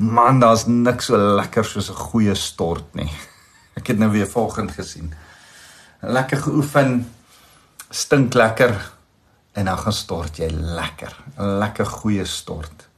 man, 0.00 0.40
daar's 0.40 0.64
niks 0.66 1.10
so 1.10 1.18
lekker 1.36 1.64
soos 1.64 1.90
'n 1.90 2.00
goeie 2.08 2.34
stort 2.34 2.94
nie. 2.94 3.10
Ek 3.78 3.86
het 3.86 3.98
nou 3.98 4.10
weer 4.10 4.26
volgend 4.26 4.72
gesien. 4.72 5.12
Lekker 6.00 6.40
geoefen, 6.40 7.04
stink 7.90 8.34
lekker 8.34 8.72
en 9.52 9.64
dan 9.64 9.78
gaan 9.78 9.92
stort 9.92 10.36
jy 10.36 10.48
lekker. 10.48 11.12
'n 11.36 11.58
Lekker 11.58 11.86
goeie 11.86 12.24
stort. 12.24 12.88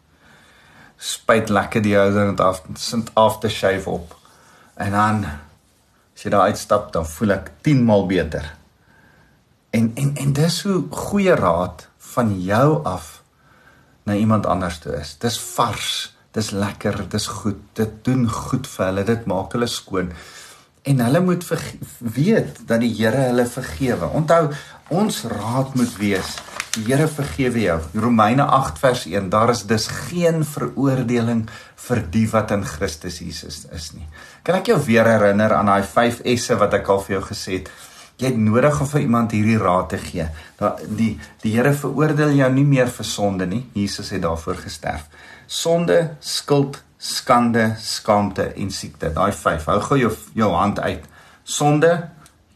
Spuit 0.96 1.48
lekker 1.48 1.82
die 1.82 1.94
deodorant 1.94 2.40
af, 2.40 2.62
sint 2.74 3.10
aftershave 3.14 3.90
op. 3.90 4.14
En 4.76 4.90
dan 4.90 5.24
as 6.14 6.22
jy 6.22 6.30
daar 6.30 6.46
uitstap, 6.46 6.92
dan 6.92 7.06
voel 7.06 7.30
ek 7.30 7.50
10 7.62 7.84
maal 7.84 8.06
beter. 8.06 8.61
En 9.72 9.90
en 9.96 10.14
en 10.20 10.32
dis 10.36 10.62
hoe 10.68 10.82
goeie 10.90 11.34
raad 11.38 11.86
van 12.12 12.34
jou 12.40 12.82
af 12.84 13.22
na 14.04 14.14
iemand 14.14 14.46
anders 14.46 14.78
toe 14.82 14.92
is. 14.98 15.16
Dis 15.18 15.38
vars, 15.54 15.90
dis 16.36 16.50
lekker, 16.50 17.04
dis 17.08 17.26
goed. 17.26 17.60
Dit 17.78 18.02
doen 18.04 18.28
goed 18.28 18.68
vir 18.68 18.86
hulle, 18.90 19.04
dit 19.08 19.26
maak 19.30 19.56
hulle 19.56 19.70
skoon. 19.70 20.12
En 20.82 21.00
hulle 21.00 21.20
moet 21.22 21.44
weet 21.98 22.64
dat 22.66 22.82
die 22.82 22.94
Here 22.98 23.28
hulle 23.30 23.46
vergewe. 23.46 24.10
Onthou, 24.12 24.48
ons 24.90 25.22
raad 25.30 25.74
moet 25.78 25.94
wees 26.00 26.36
Die 26.72 26.86
Here 26.86 27.04
vergewe 27.04 27.60
jou. 27.60 27.74
Romeine 28.00 28.46
8 28.48 28.78
vers 28.80 29.02
1. 29.04 29.28
Daar 29.28 29.50
is 29.52 29.66
dus 29.68 29.90
geen 29.92 30.40
veroordeling 30.40 31.42
vir 31.84 31.98
die 32.14 32.24
wat 32.32 32.54
in 32.54 32.62
Christus 32.64 33.18
Jesus 33.20 33.66
is 33.76 33.90
nie. 33.92 34.06
Kan 34.40 34.56
ek 34.62 34.70
jou 34.72 34.78
weer 34.86 35.04
herinner 35.04 35.52
aan 35.52 35.68
daai 35.68 35.84
5 35.84 36.22
S'e 36.40 36.56
wat 36.56 36.72
ek 36.78 36.88
al 36.88 37.02
vir 37.04 37.18
jou 37.18 37.26
gesê 37.26 37.58
het? 37.58 37.68
Jy 38.20 38.28
het 38.28 38.38
nodig 38.38 38.80
om 38.80 38.88
vir 38.88 39.00
iemand 39.00 39.32
hierdie 39.34 39.58
raad 39.58 39.88
te 39.92 39.98
gee. 39.98 40.26
Dat 40.58 40.82
die 40.86 41.14
die 41.42 41.54
Here 41.56 41.72
veroordeel 41.74 42.34
jou 42.38 42.50
nie 42.54 42.66
meer 42.68 42.90
vir 42.92 43.08
sonde 43.08 43.46
nie. 43.46 43.64
Jesus 43.74 44.12
het 44.14 44.22
daarvoor 44.22 44.60
gesterf. 44.62 45.08
Sonde, 45.46 46.16
skuld, 46.20 46.82
skande, 46.98 47.72
skaamte 47.80 48.52
en 48.52 48.70
siekte. 48.70 49.10
Daai 49.14 49.32
5. 49.32 49.66
Hou 49.72 49.80
gou 49.88 49.98
jou 49.98 50.12
jou 50.38 50.50
hand 50.54 50.80
uit. 50.80 51.08
Sonde, 51.44 51.92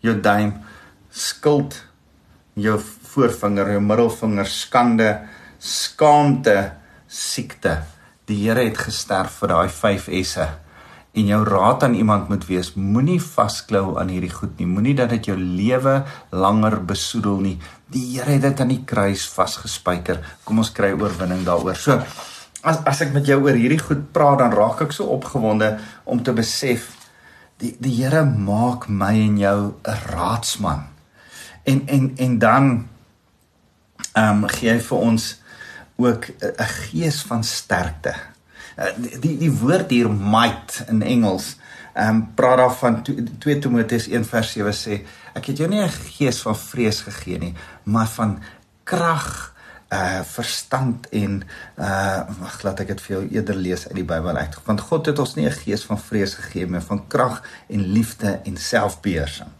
jou 0.01 0.15
duim, 0.21 0.53
skuld, 1.11 1.81
jou 2.55 2.77
voorvinger, 3.13 3.73
jou 3.75 3.81
middelvinger, 3.83 4.47
skande, 4.47 5.11
skaamte, 5.59 6.59
siekte. 7.09 7.81
Die 8.27 8.39
Here 8.45 8.69
het 8.69 8.79
gesterf 8.79 9.41
vir 9.41 9.55
daai 9.55 9.69
5 9.73 10.09
S'e 10.27 10.47
en 11.17 11.31
jou 11.31 11.41
raad 11.49 11.85
aan 11.87 11.95
iemand 11.97 12.29
moet 12.29 12.45
wees 12.49 12.75
moenie 12.77 13.19
vasklou 13.23 13.97
aan 14.01 14.11
hierdie 14.13 14.33
goed 14.33 14.59
nie. 14.61 14.69
Moenie 14.69 14.95
dat 14.99 15.15
dit 15.15 15.31
jou 15.31 15.37
lewe 15.39 16.03
langer 16.37 16.77
besoedel 16.85 17.41
nie. 17.41 17.57
Die 17.93 18.05
Here 18.13 18.37
het 18.37 18.45
dit 18.45 18.61
aan 18.61 18.73
die 18.73 18.83
kruis 18.85 19.25
vasgespijker. 19.33 20.21
Kom 20.45 20.61
ons 20.61 20.73
kry 20.77 20.93
oorwinning 20.93 21.47
daaroor. 21.47 21.79
So 21.81 21.97
as 22.67 22.83
as 22.85 23.01
ek 23.07 23.15
met 23.15 23.29
jou 23.29 23.39
oor 23.47 23.57
hierdie 23.57 23.81
goed 23.81 24.11
praat 24.13 24.43
dan 24.43 24.55
raak 24.57 24.83
ek 24.85 24.93
so 24.93 25.09
opgewonde 25.15 25.77
om 26.05 26.23
te 26.23 26.35
besef 26.37 26.91
die 27.63 27.73
die 27.81 27.95
Here 28.03 28.25
maak 28.27 28.89
my 28.89 29.15
en 29.15 29.41
jou 29.41 29.59
'n 29.73 29.99
raadsman. 30.13 30.85
En 31.65 31.87
en 31.87 32.13
en 32.17 32.39
dan 32.39 32.89
ehm 34.13 34.45
um, 34.45 34.49
gee 34.49 34.71
hy 34.71 34.81
vir 34.81 34.99
ons 34.99 35.41
ook 35.97 36.29
'n 36.29 36.73
gees 36.93 37.23
van 37.23 37.45
sterkte 37.45 38.36
die 39.23 39.37
die 39.41 39.53
woord 39.53 39.91
hier 39.91 40.11
might 40.11 40.83
in 40.89 41.03
Engels 41.03 41.57
ehm 41.97 42.09
um, 42.09 42.23
praat 42.37 42.59
daar 42.61 42.75
van 42.77 43.03
2 43.03 43.59
Timoteus 43.59 44.09
1 44.09 44.25
vers 44.29 44.53
7 44.53 44.73
sê 44.77 45.01
ek 45.35 45.47
het 45.53 45.59
jou 45.59 45.69
nie 45.69 45.81
'n 45.81 45.99
gees 46.19 46.43
van 46.45 46.57
vrees 46.57 47.01
gegee 47.09 47.39
nie 47.39 47.55
maar 47.85 48.09
van 48.09 48.39
krag 48.85 49.55
uh 49.89 50.21
verstand 50.27 51.09
en 51.09 51.43
uh 51.79 52.21
wag 52.41 52.63
laat 52.63 52.81
ek 52.81 52.89
dit 52.89 53.01
vir 53.01 53.17
jou 53.17 53.29
eerder 53.39 53.55
lees 53.55 53.87
uit 53.87 53.95
die 53.95 54.05
Bybel 54.05 54.37
uit. 54.37 54.57
Want 54.65 54.81
God 54.81 55.07
het 55.07 55.19
ons 55.19 55.35
nie 55.37 55.47
'n 55.47 55.61
gees 55.63 55.85
van 55.85 55.99
vrees 55.99 56.35
gegee 56.35 56.67
maar 56.67 56.83
van 56.83 57.07
krag 57.07 57.43
en 57.69 57.81
liefde 57.81 58.41
en 58.45 58.57
selfbeheersing 58.57 59.53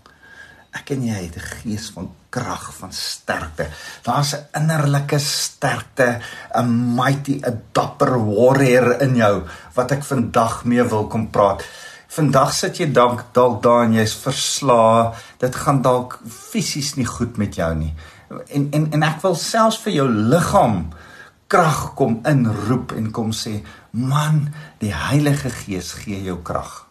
ek 0.77 0.93
en 0.95 1.07
jy 1.09 1.19
het 1.25 1.37
'n 1.37 1.49
gees 1.63 1.91
van 1.95 2.11
krag 2.31 2.75
van 2.79 2.93
sterkte. 2.93 3.67
Daar's 4.03 4.35
'n 4.35 4.47
innerlike 4.53 5.19
sterkte, 5.19 6.21
'n 6.55 6.95
mighty, 6.95 7.41
'n 7.41 7.63
dapper 7.73 8.15
warrior 8.25 9.01
in 9.01 9.17
jou 9.17 9.43
wat 9.75 9.91
ek 9.91 10.05
vandag 10.05 10.65
mee 10.65 10.83
wil 10.83 11.07
kom 11.07 11.31
praat. 11.31 11.65
Vandag 12.09 12.53
sit 12.53 12.79
jy 12.79 12.93
dalk 12.93 13.25
dalk 13.33 13.63
daar 13.63 13.85
en 13.85 13.93
jy's 13.93 14.15
verslae. 14.15 15.13
Dit 15.39 15.55
gaan 15.55 15.83
dalk 15.83 16.21
fisies 16.29 16.95
nie 16.95 17.07
goed 17.07 17.37
met 17.37 17.55
jou 17.55 17.75
nie. 17.75 17.95
En 18.49 18.69
en 18.71 18.93
en 18.93 19.03
ek 19.03 19.23
wil 19.23 19.35
selfs 19.35 19.79
vir 19.79 19.93
jou 19.93 20.09
liggaam 20.09 20.93
krag 21.47 21.95
kom 21.95 22.21
inroep 22.27 22.93
en 22.93 23.11
kom 23.11 23.31
sê, 23.31 23.63
man, 23.91 24.49
die 24.79 24.95
Heilige 24.95 25.51
Gees 25.51 25.93
gee 25.93 26.23
jou 26.23 26.41
krag. 26.43 26.87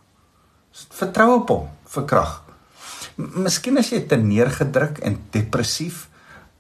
Vertrou 0.72 1.42
op 1.42 1.50
hom 1.50 1.68
vir 1.96 2.06
krag. 2.06 2.45
Miskien 3.16 3.80
as 3.80 3.92
jy 3.94 4.02
te 4.10 4.18
neergedruk 4.20 5.00
en 5.08 5.18
depressief 5.32 6.06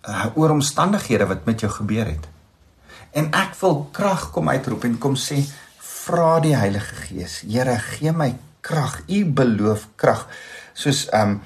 uh, 0.07 0.31
oor 0.35 0.55
omstandighede 0.55 1.27
wat 1.27 1.45
met 1.49 1.65
jou 1.65 1.71
gebeur 1.71 2.07
het. 2.07 2.29
En 3.15 3.31
ek 3.35 3.55
wil 3.59 3.83
krag 3.95 4.29
kom 4.35 4.49
uitroep 4.51 4.87
en 4.87 4.97
kom 5.01 5.17
sê 5.19 5.41
vra 6.05 6.39
die 6.43 6.55
Heilige 6.55 6.95
Gees, 7.07 7.41
Here, 7.43 7.77
gee 7.79 8.11
my 8.13 8.33
krag. 8.65 9.01
U 9.07 9.25
beloof 9.25 9.87
krag. 9.99 10.27
Soos 10.73 11.07
ehm 11.11 11.37
um, 11.37 11.39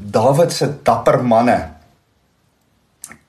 Dawid 0.00 0.52
se 0.54 0.68
dapper 0.86 1.18
manne 1.20 1.56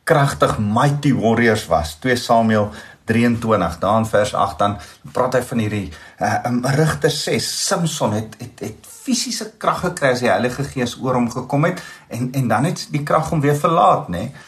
kragtig 0.04 0.58
mighty 0.60 1.12
warriors 1.14 1.66
was. 1.68 1.96
2 2.00 2.16
Samuel 2.16 2.70
23 3.12 3.80
daar 3.84 4.00
in 4.02 4.08
vers 4.10 4.34
8 4.46 4.60
dan 4.64 4.78
praat 5.16 5.38
hy 5.40 5.42
van 5.52 5.64
hierdie 5.64 5.88
uh, 5.92 6.76
Rigter 6.78 7.12
6 7.12 7.50
Samson 7.68 8.16
het 8.18 8.38
het 8.40 8.64
het 8.68 8.88
fisiese 9.02 9.52
krag 9.62 9.84
gekry 9.86 10.14
as 10.16 10.24
die 10.24 10.32
Heilige 10.32 10.64
Gees 10.68 10.96
oor 11.02 11.18
hom 11.20 11.28
gekom 11.32 11.68
het 11.70 11.82
en 12.08 12.32
en 12.38 12.48
dan 12.52 12.70
het 12.70 12.88
die 12.94 13.04
krag 13.04 13.30
hom 13.34 13.44
weer 13.44 13.58
verlaat 13.58 14.10
nê 14.14 14.26
nee? 14.28 14.48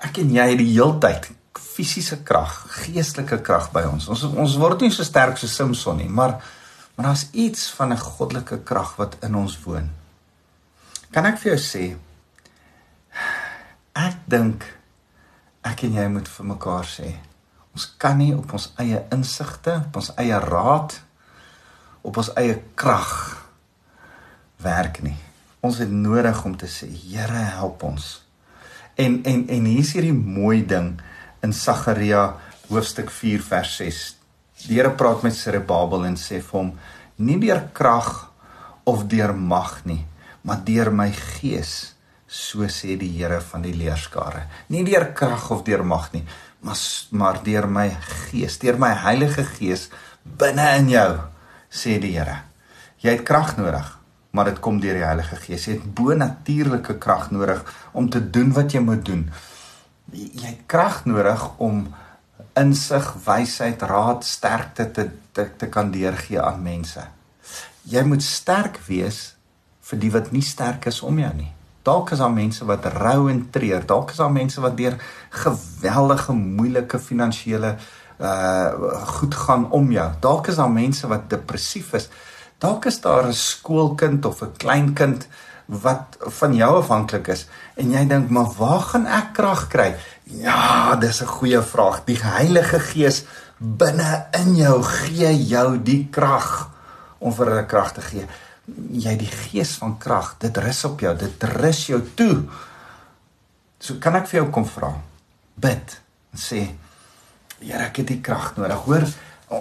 ek 0.00 0.22
en 0.22 0.32
jy 0.32 0.48
het 0.52 0.60
die 0.60 0.72
heeltyd 0.72 1.30
fisiese 1.60 2.20
krag 2.26 2.54
geestelike 2.84 3.40
krag 3.46 3.70
by 3.74 3.84
ons 3.90 4.08
ons 4.12 4.24
ons 4.30 4.56
word 4.62 4.84
nie 4.84 4.92
so 4.94 5.06
sterk 5.06 5.40
so 5.40 5.50
Samson 5.50 6.00
nie 6.00 6.08
maar 6.08 6.38
maar 6.96 7.10
daar's 7.10 7.28
iets 7.32 7.70
van 7.76 7.92
'n 7.92 7.98
goddelike 7.98 8.62
krag 8.64 8.96
wat 8.96 9.16
in 9.22 9.34
ons 9.34 9.58
woon 9.64 9.90
kan 11.10 11.26
ek 11.26 11.38
vir 11.38 11.52
jou 11.52 11.60
sê 11.60 11.84
ek 13.94 14.16
dink 14.26 14.64
ek 15.64 15.82
en 15.82 15.92
jy 15.92 16.08
moet 16.08 16.28
vir 16.28 16.46
mekaar 16.46 16.86
sê 16.86 17.14
Ons 17.76 17.86
kan 18.02 18.18
nie 18.18 18.32
op 18.34 18.52
ons 18.56 18.70
eie 18.82 19.04
insigte, 19.14 19.76
op 19.86 20.00
ons 20.00 20.10
eie 20.18 20.38
raad, 20.42 20.96
op 22.02 22.16
ons 22.16 22.32
eie 22.40 22.56
krag 22.74 23.12
werk 24.64 25.02
nie. 25.04 25.16
Ons 25.60 25.78
het 25.82 25.90
nodig 25.92 26.44
om 26.44 26.56
te 26.56 26.68
sê, 26.70 26.88
Here, 26.88 27.44
help 27.60 27.84
ons. 27.84 28.20
En 29.00 29.20
en 29.24 29.44
en 29.48 29.68
hier 29.68 29.84
is 29.84 29.92
hierdie 29.96 30.16
mooi 30.16 30.64
ding 30.66 30.94
in 31.44 31.52
Sagaria 31.56 32.34
hoofstuk 32.70 33.10
4 33.12 33.44
vers 33.44 33.76
6. 33.80 34.00
Die 34.66 34.76
Here 34.76 34.90
praat 34.96 35.22
met 35.24 35.36
Zerubbabel 35.36 36.08
en 36.10 36.18
sê 36.20 36.40
vir 36.40 36.58
hom: 36.58 36.72
"Nie 37.16 37.38
deur 37.40 37.62
krag 37.72 38.30
of 38.84 39.06
deur 39.06 39.34
mag 39.34 39.84
nie, 39.84 40.04
maar 40.42 40.64
deur 40.64 40.90
my 40.92 41.10
gees," 41.12 41.94
so 42.26 42.66
sê 42.68 42.96
die 42.98 43.12
Here 43.16 43.40
van 43.40 43.62
die 43.62 43.74
leerskare. 43.74 44.46
Nie 44.68 44.84
deur 44.84 45.12
krag 45.12 45.50
of 45.50 45.64
deur 45.64 45.84
mag 45.84 46.12
nie, 46.12 46.24
maar 46.60 46.80
maar 47.10 47.40
deur 47.44 47.68
my 47.68 47.88
gees, 48.28 48.58
deur 48.58 48.78
my 48.78 48.92
Heilige 49.04 49.44
Gees 49.44 49.88
binne 50.22 50.66
in 50.78 50.90
jou, 50.92 51.10
sê 51.70 51.98
die 52.02 52.12
Here. 52.16 52.42
Jy 53.00 53.16
het 53.16 53.24
krag 53.24 53.56
nodig, 53.56 53.86
maar 54.36 54.50
dit 54.50 54.60
kom 54.60 54.80
deur 54.80 54.98
die 54.98 55.06
Heilige 55.06 55.38
Gees. 55.40 55.66
Jy 55.66 55.78
het 55.78 55.94
bonatuurlike 55.96 56.98
krag 57.00 57.30
nodig 57.32 57.64
om 57.92 58.10
te 58.10 58.20
doen 58.20 58.52
wat 58.56 58.74
jy 58.76 58.82
moet 58.84 59.04
doen. 59.04 59.24
Jy 60.12 60.46
het 60.46 60.66
krag 60.70 61.04
nodig 61.08 61.46
om 61.58 61.86
insig, 62.58 63.12
wysheid, 63.24 63.82
raad, 63.82 64.24
sterkte 64.26 64.90
te 64.90 65.08
te, 65.32 65.46
te 65.56 65.68
kan 65.70 65.92
deurgee 65.94 66.40
aan 66.42 66.62
mense. 66.62 67.04
Jy 67.86 68.02
moet 68.02 68.22
sterk 68.22 68.80
wees 68.88 69.36
vir 69.90 70.00
die 70.02 70.10
wat 70.10 70.32
nie 70.34 70.42
sterk 70.44 70.88
is 70.90 71.00
om 71.06 71.18
jou 71.22 71.30
nie. 71.36 71.52
Dalk 71.82 72.10
is 72.10 72.18
daar 72.18 72.32
mense 72.32 72.64
wat 72.64 72.84
rou 72.84 73.30
en 73.30 73.50
treur. 73.50 73.86
Dalk 73.86 74.10
is 74.10 74.16
daar 74.16 74.32
mense 74.32 74.60
wat 74.60 74.76
deur 74.76 74.96
geweldige 75.30 76.32
moeilike 76.32 76.98
finansiële 76.98 77.76
uh 78.20 78.72
goed 79.16 79.34
gaan 79.34 79.70
om 79.70 79.92
jou. 79.92 80.10
Dalk 80.20 80.46
is 80.52 80.56
daar 80.60 80.70
mense 80.70 81.08
wat 81.08 81.30
depressief 81.30 81.92
is. 81.96 82.08
Dalk 82.58 82.84
is 82.84 83.00
daar 83.00 83.26
'n 83.28 83.32
skoolkind 83.32 84.24
of 84.24 84.42
'n 84.42 84.52
kleinkind 84.56 85.26
wat 85.66 86.16
van 86.18 86.54
jou 86.54 86.76
afhanklik 86.76 87.28
is 87.28 87.46
en 87.74 87.90
jy 87.90 88.06
dink 88.06 88.30
maar 88.30 88.50
waar 88.58 88.80
gaan 88.80 89.06
ek 89.06 89.32
krag 89.32 89.68
kry? 89.68 89.94
Ja, 90.24 90.96
dis 90.96 91.22
'n 91.22 91.26
goeie 91.26 91.62
vraag. 91.62 92.04
Die 92.04 92.18
Heilige 92.22 92.80
Gees 92.80 93.24
binne 93.58 94.26
in 94.32 94.56
jou 94.56 94.82
gee 94.82 95.46
jou 95.46 95.82
die 95.82 96.08
krag 96.10 96.70
om 97.18 97.32
vir 97.32 97.46
hulle 97.46 97.66
krag 97.66 97.92
te 97.92 98.00
gee. 98.00 98.26
Jy 98.90 99.16
die 99.20 99.30
gees 99.30 99.76
van 99.80 99.96
krag, 100.02 100.34
dit 100.42 100.60
rus 100.64 100.84
op 100.88 101.00
jou, 101.02 101.14
dit 101.18 101.48
rus 101.56 101.86
jou 101.90 102.00
toe. 102.18 102.34
So 103.80 104.00
kan 104.02 104.18
ek 104.20 104.28
vir 104.30 104.42
jou 104.42 104.50
kom 104.54 104.68
vra. 104.68 104.92
Bid 105.60 105.98
en 106.34 106.40
sê 106.40 106.68
Here, 107.60 107.84
ek 107.90 107.98
het 108.00 108.08
die 108.08 108.22
krag 108.24 108.54
nodig. 108.56 108.86
Hoor, 108.86 109.02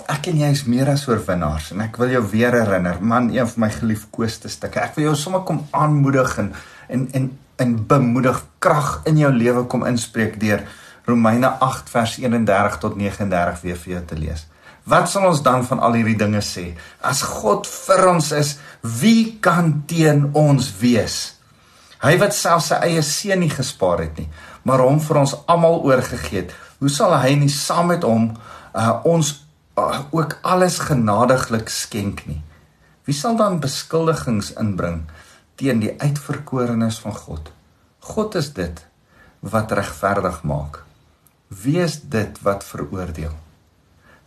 ek 0.07 0.29
en 0.31 0.37
jy 0.39 0.49
is 0.55 0.61
meer 0.71 0.87
as 0.87 1.01
oorwinnaars 1.09 1.73
en 1.73 1.81
ek 1.83 1.97
wil 1.99 2.13
jou 2.13 2.21
weer 2.31 2.55
herinner, 2.55 3.01
man, 3.03 3.27
een 3.33 3.47
van 3.49 3.65
my 3.65 3.69
geliefkoeste 3.73 4.47
stukke. 4.53 4.79
Ek 4.79 4.95
wil 4.95 5.09
jou 5.09 5.15
sommer 5.19 5.43
kom 5.47 5.65
aanmoedig 5.75 6.37
en 6.39 6.53
en 6.87 7.07
en 7.17 7.25
en 7.59 7.73
bemoedig 7.87 8.37
krag 8.63 9.01
in 9.09 9.17
jou 9.19 9.31
lewe 9.35 9.65
kom 9.67 9.83
inspreek 9.83 10.37
deur 10.39 10.63
Romeine 11.09 11.49
8 11.59 11.89
vers 11.91 12.15
31 12.21 12.77
tot 12.79 12.95
39 12.95 13.61
weer 13.65 13.81
vir 13.83 13.93
jou 13.93 14.03
te 14.07 14.19
lees. 14.19 14.45
Wat 14.85 15.09
sal 15.09 15.27
ons 15.29 15.41
dan 15.45 15.65
van 15.67 15.81
al 15.83 15.97
hierdie 15.99 16.17
dinge 16.17 16.41
sê? 16.45 16.71
As 17.01 17.21
God 17.25 17.67
vir 17.67 18.07
ons 18.09 18.31
is, 18.35 18.55
wie 18.81 19.37
kan 19.43 19.83
teen 19.89 20.29
ons 20.37 20.71
wees? 20.79 21.19
Hy 21.99 22.15
wat 22.21 22.35
self 22.35 22.63
sy 22.69 22.79
eie 22.87 23.03
seun 23.03 23.43
nie 23.43 23.51
gespaar 23.51 24.05
het 24.05 24.19
nie, 24.21 24.29
maar 24.63 24.79
hom 24.85 25.01
vir 25.03 25.19
ons 25.19 25.35
almal 25.51 25.81
oorgegee 25.83 26.45
het, 26.45 26.53
hoe 26.79 26.91
sal 26.91 27.17
hy 27.19 27.33
nie 27.35 27.51
saam 27.51 27.91
met 27.91 28.05
hom 28.07 28.29
uh, 28.31 29.01
ons 29.03 29.33
uh, 29.75 30.05
ook 30.15 30.37
alles 30.47 30.79
genadiglik 30.87 31.67
skenk 31.69 32.23
nie. 32.29 32.39
Wie 33.03 33.15
sal 33.17 33.35
dan 33.35 33.59
beskuldigings 33.59 34.53
inbring 34.61 35.03
teen 35.59 35.83
die 35.83 35.95
uitverkorenes 35.99 37.01
van 37.03 37.17
God? 37.17 37.51
God 37.99 38.39
is 38.39 38.53
dit 38.55 38.79
wat 39.43 39.75
regverdig 39.75 40.39
maak. 40.47 40.83
Wie 41.49 41.79
is 41.83 41.99
dit 42.07 42.39
wat 42.45 42.63
veroordeel? 42.63 43.35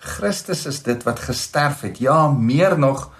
Christus 0.02 0.66
is 0.66 0.82
dit 0.82 1.02
wat 1.06 1.22
gesterf 1.22 1.84
het, 1.86 2.00
ja, 2.02 2.26
meer 2.28 2.78
nog 2.78 3.10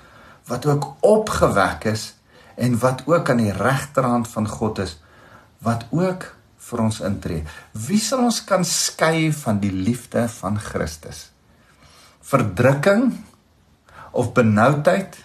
wat 0.51 0.67
ook 0.67 0.89
opgewek 1.01 1.87
is 1.93 2.15
en 2.59 2.79
wat 2.83 3.05
ook 3.07 3.31
aan 3.31 3.43
die 3.43 3.55
regterhand 3.55 4.29
van 4.29 4.49
God 4.49 4.83
is, 4.83 4.97
wat 5.63 5.87
ook 5.91 6.27
vir 6.63 6.83
ons 6.83 7.01
intree. 7.01 7.45
Wie 7.73 8.01
sal 8.03 8.27
ons 8.27 8.43
kan 8.45 8.67
skei 8.67 9.31
van 9.33 9.63
die 9.63 9.73
liefde 9.73 10.27
van 10.29 10.59
Christus? 10.59 11.33
verdrukking 12.23 13.25
of 14.11 14.33
benoudheid 14.33 15.17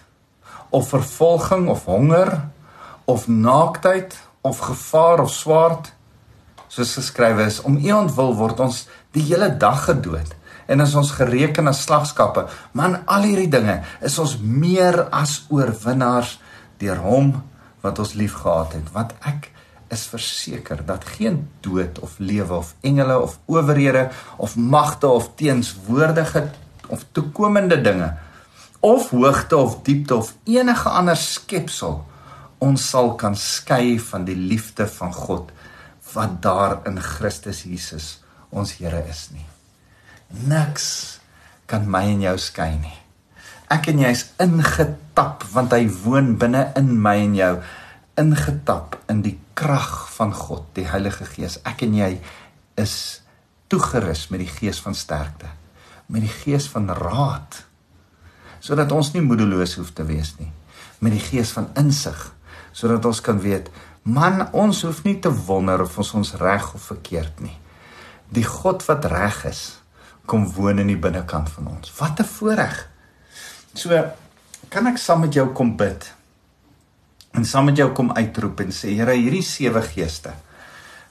of 0.68 0.88
vervolging 0.88 1.68
of 1.68 1.84
honger 1.84 2.48
of 3.04 3.28
naaktheid 3.28 4.18
of 4.40 4.58
gevaar 4.58 5.20
of 5.20 5.32
swaard 5.32 5.92
soos 6.68 6.94
geskrywe 6.98 7.46
is 7.48 7.60
om 7.62 7.78
u 7.80 7.92
ontwil 7.96 8.34
word 8.36 8.60
ons 8.60 8.82
die 9.16 9.24
hele 9.30 9.48
dag 9.56 9.86
gedood 9.86 10.34
en 10.68 10.84
as 10.84 10.94
ons 11.00 11.12
gereken 11.16 11.70
as 11.70 11.82
slagskappe 11.86 12.46
man 12.78 12.98
al 13.06 13.26
hierdie 13.28 13.50
dinge 13.52 13.80
is 14.04 14.18
ons 14.22 14.36
meer 14.40 15.06
as 15.22 15.40
oorwinnaars 15.52 16.36
deur 16.82 17.00
hom 17.04 17.32
wat 17.84 17.98
ons 18.02 18.14
liefgehad 18.20 18.76
het 18.76 18.92
wat 18.96 19.14
ek 19.32 19.50
is 19.94 20.04
verseker 20.12 20.84
dat 20.86 21.06
geen 21.16 21.40
dood 21.64 21.98
of 22.04 22.18
lewe 22.20 22.60
of 22.60 22.74
engele 22.84 23.16
of 23.24 23.38
owerhede 23.48 24.08
of 24.36 24.56
magte 24.56 25.08
of 25.08 25.30
teenswoordige 25.40 26.50
of 26.88 27.04
toekomende 27.12 27.80
dinge 27.80 28.12
of 28.80 29.10
hoogte 29.10 29.56
of 29.56 29.80
diepte 29.82 30.16
of 30.16 30.34
enige 30.44 30.88
ander 30.88 31.16
skepsel 31.16 32.02
ons 32.58 32.88
sal 32.90 33.14
kan 33.16 33.36
skei 33.38 33.98
van 34.10 34.26
die 34.28 34.36
liefde 34.36 34.86
van 34.98 35.14
God 35.14 35.52
wat 36.12 36.40
daar 36.42 36.80
in 36.88 37.00
Christus 37.00 37.62
Jesus 37.68 38.18
ons 38.50 38.78
Here 38.80 39.04
is 39.10 39.28
nie. 39.32 39.57
Niks 40.28 41.18
kan 41.68 41.88
my 41.90 42.04
en 42.12 42.24
jou 42.24 42.36
skei 42.40 42.72
nie. 42.78 42.96
Ek 43.72 43.90
en 43.92 44.00
jy 44.00 44.10
is 44.16 44.26
ingetap 44.40 45.44
want 45.52 45.72
hy 45.76 45.84
woon 46.04 46.36
binne 46.40 46.68
in 46.78 46.94
my 47.00 47.16
en 47.26 47.36
jou 47.36 47.54
ingetap 48.18 48.96
in 49.12 49.22
die 49.24 49.36
krag 49.58 50.08
van 50.16 50.32
God, 50.34 50.66
die 50.74 50.88
Heilige 50.88 51.26
Gees. 51.28 51.58
Ek 51.68 51.84
en 51.86 51.96
jy 51.96 52.12
is 52.80 52.94
toegerus 53.68 54.28
met 54.32 54.42
die 54.42 54.50
gees 54.50 54.80
van 54.80 54.96
sterkte 54.96 55.50
met 56.08 56.24
die 56.24 56.32
gees 56.32 56.68
van 56.72 56.88
raad 56.96 57.62
sodat 58.64 58.92
ons 58.96 59.12
nie 59.14 59.22
moedeloos 59.22 59.76
hoef 59.78 59.92
te 59.96 60.06
wees 60.08 60.34
nie 60.40 60.50
met 61.04 61.14
die 61.14 61.22
gees 61.22 61.52
van 61.54 61.68
insig 61.78 62.22
sodat 62.72 63.04
ons 63.08 63.20
kan 63.24 63.40
weet 63.44 63.68
man 64.08 64.46
ons 64.56 64.82
hoef 64.86 65.02
nie 65.04 65.18
te 65.20 65.32
wonder 65.50 65.84
of 65.84 65.98
ons 66.00 66.14
ons 66.22 66.34
reg 66.40 66.70
of 66.74 66.88
verkeerd 66.94 67.42
nie 67.44 67.56
die 68.32 68.46
God 68.46 68.84
wat 68.88 69.08
reg 69.12 69.44
is 69.52 69.62
kom 70.28 70.46
woon 70.56 70.82
in 70.82 70.92
die 70.92 71.00
binnekant 71.00 71.50
van 71.56 71.70
ons. 71.72 71.92
Wat 71.98 72.20
'n 72.20 72.24
voorreg. 72.24 72.88
So 73.74 73.90
kan 74.68 74.86
ek 74.86 74.98
saam 74.98 75.20
met 75.20 75.32
jou 75.34 75.48
kom 75.52 75.76
bid? 75.76 76.12
En 77.32 77.44
saam 77.44 77.64
met 77.64 77.76
jou 77.76 77.92
kom 77.92 78.12
uitroep 78.12 78.60
en 78.60 78.72
sê 78.72 78.94
Here 78.96 79.12
hierdie 79.12 79.42
sewe 79.42 79.82
geeste 79.82 80.32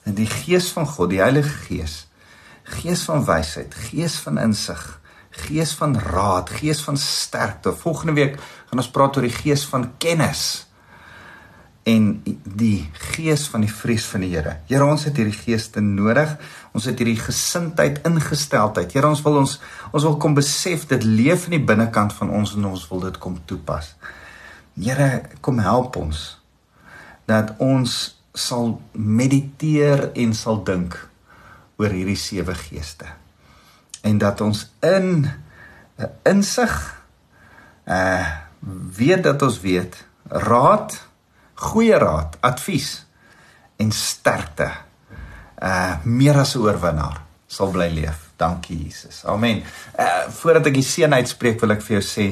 en 0.06 0.14
die 0.14 0.28
gees 0.28 0.72
van 0.72 0.88
God 0.88 1.10
die 1.10 1.22
Heilige 1.22 1.56
Gees 1.68 2.08
gees 2.68 3.06
van 3.08 3.24
wysheid, 3.26 3.76
gees 3.90 4.18
van 4.20 4.38
insig, 4.38 4.82
gees 5.48 5.72
van 5.78 5.96
raad, 6.00 6.50
gees 6.50 6.82
van 6.84 6.98
sterkte. 6.98 7.72
Volgende 7.72 8.14
week 8.14 8.40
gaan 8.70 8.82
ons 8.82 8.92
praat 8.92 9.18
oor 9.18 9.28
die 9.28 9.34
gees 9.34 9.64
van 9.66 9.94
kennis 9.98 10.67
en 11.88 12.08
die 12.44 12.90
gees 13.14 13.46
van 13.48 13.64
die 13.64 13.72
vrees 13.72 14.06
van 14.12 14.26
die 14.26 14.32
Here. 14.34 14.58
Here, 14.68 14.84
ons 14.84 15.06
het 15.08 15.18
hierdie 15.20 15.38
geeste 15.38 15.80
nodig. 15.84 16.34
Ons 16.76 16.90
het 16.90 17.00
hierdie 17.00 17.20
gesindheid 17.20 18.02
ingesteldheid. 18.08 18.92
Here, 18.92 19.08
ons 19.08 19.24
wil 19.24 19.40
ons 19.44 19.58
ons 19.94 20.04
wil 20.04 20.18
kom 20.20 20.36
besef 20.36 20.84
dit 20.92 21.08
leef 21.08 21.48
in 21.48 21.58
die 21.58 21.64
binnekant 21.64 22.16
van 22.18 22.34
ons 22.36 22.58
en 22.58 22.68
ons 22.74 22.84
wil 22.92 23.06
dit 23.08 23.20
kom 23.24 23.38
toepas. 23.48 23.94
Here, 24.76 25.24
kom 25.42 25.64
help 25.64 25.96
ons 26.02 26.26
dat 27.28 27.56
ons 27.64 27.96
sal 28.38 28.76
mediteer 28.94 30.10
en 30.16 30.36
sal 30.38 30.60
dink 30.68 30.96
oor 31.80 31.94
hierdie 31.94 32.20
sewe 32.20 32.56
geeste. 32.68 33.08
En 34.04 34.20
dat 34.20 34.42
ons 34.44 34.68
in 34.84 35.24
'n 35.24 35.32
uh, 35.98 36.12
insig 36.24 36.76
uh 37.88 38.28
weet 38.98 39.24
dat 39.24 39.42
ons 39.42 39.60
weet 39.62 39.96
raad, 40.28 41.08
goeie 41.58 41.98
raad, 41.98 42.38
advies 42.46 43.06
en 43.82 43.92
sterkte 43.92 44.70
uh 45.58 45.98
meer 46.06 46.38
as 46.38 46.56
'n 46.56 46.62
oorwinnaar 46.62 47.22
sal 47.48 47.72
bly 47.72 47.90
leef. 47.90 48.30
Dankie 48.38 48.78
Jesus. 48.84 49.26
Amen. 49.26 49.64
Uh 49.98 50.30
voordat 50.30 50.68
ek 50.68 50.74
die 50.74 50.86
seën 50.86 51.14
uitspreek 51.14 51.60
wil 51.62 51.72
ek 51.72 51.82
vir 51.82 51.98
jou 51.98 52.06
sê 52.06 52.28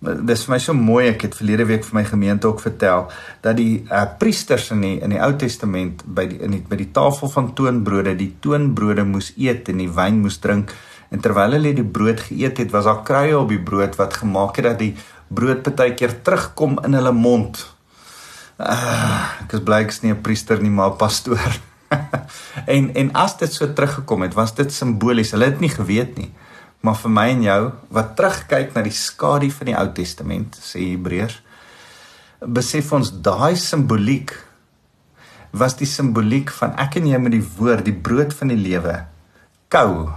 dis 0.00 0.42
vir 0.44 0.52
my 0.52 0.58
so 0.60 0.74
mooi 0.76 1.08
ek 1.08 1.22
het 1.22 1.36
verlede 1.38 1.64
week 1.64 1.84
vir 1.84 1.94
my 1.96 2.04
gemeente 2.04 2.46
ook 2.46 2.60
vertel 2.60 3.06
dat 3.42 3.56
die 3.56 3.86
uh, 3.90 4.04
priesters 4.18 4.70
in 4.70 4.80
die 4.84 5.00
in 5.00 5.10
die 5.10 5.20
Ou 5.20 5.32
Testament 5.40 6.04
by 6.04 6.26
die 6.28 6.40
in 6.44 6.52
die 6.52 6.60
by 6.60 6.76
die 6.76 6.92
tafel 6.92 7.32
van 7.32 7.54
toonbrode 7.56 8.12
die 8.16 8.34
toonbrode 8.40 9.04
moes 9.08 9.32
eet 9.36 9.70
en 9.72 9.80
die 9.80 9.88
wyn 9.88 10.20
moes 10.20 10.38
drink 10.38 10.74
en 11.10 11.22
terwyl 11.24 11.56
hulle 11.56 11.72
die 11.72 11.86
brood 11.86 12.20
geëet 12.28 12.58
het 12.58 12.74
was 12.74 12.84
daar 12.84 13.02
kruie 13.08 13.36
op 13.38 13.48
die 13.48 13.62
brood 13.62 13.96
wat 13.96 14.18
gemaak 14.20 14.60
het 14.60 14.68
dat 14.68 14.78
die 14.78 14.92
brood 15.28 15.64
baie 15.64 15.94
keer 15.94 16.20
terugkom 16.22 16.78
in 16.84 16.94
hulle 16.94 17.12
mond. 17.12 17.64
Uh, 18.56 19.44
ek 19.44 19.52
is 19.52 19.60
bly 19.60 19.82
ek's 19.84 20.02
nie 20.02 20.12
'n 20.12 20.22
priester 20.22 20.62
nie 20.62 20.70
maar 20.70 20.92
'n 20.92 20.96
pastoor. 20.96 21.60
en 22.74 22.94
en 22.94 23.12
as 23.12 23.36
dit 23.36 23.52
so 23.52 23.72
teruggekom 23.72 24.22
het 24.22 24.34
was 24.34 24.54
dit 24.54 24.72
simbolies. 24.72 25.30
Hulle 25.30 25.44
het 25.44 25.60
nie 25.60 25.70
geweet 25.70 26.16
nie 26.16 26.32
maar 26.86 26.98
vir 27.00 27.10
my 27.10 27.26
en 27.34 27.42
jou 27.42 27.62
wat 27.94 28.14
terugkyk 28.18 28.74
na 28.74 28.84
die 28.86 28.94
skadu 28.94 29.50
van 29.50 29.70
die 29.70 29.76
Ou 29.78 29.88
Testament, 29.96 30.58
sê 30.62 30.84
Hebreërs, 30.92 31.40
besef 32.46 32.92
ons 32.94 33.10
daai 33.10 33.56
simboliek 33.58 34.34
was 35.56 35.74
die 35.78 35.88
simboliek 35.88 36.50
van 36.52 36.74
ek 36.82 36.98
en 37.00 37.08
jy 37.08 37.18
met 37.22 37.32
die 37.32 37.44
woord, 37.56 37.86
die 37.86 37.96
brood 37.96 38.34
van 38.36 38.52
die 38.52 38.60
lewe, 38.60 38.98
kou 39.72 40.10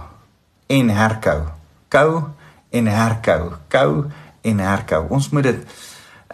en 0.70 0.90
herkou. 0.92 1.38
Kou 1.90 2.10
en 2.76 2.90
herkou, 2.92 3.54
kou 3.72 3.92
en 4.46 4.60
herkou. 4.62 5.00
Ons 5.16 5.30
moet 5.34 5.48
dit 5.48 5.80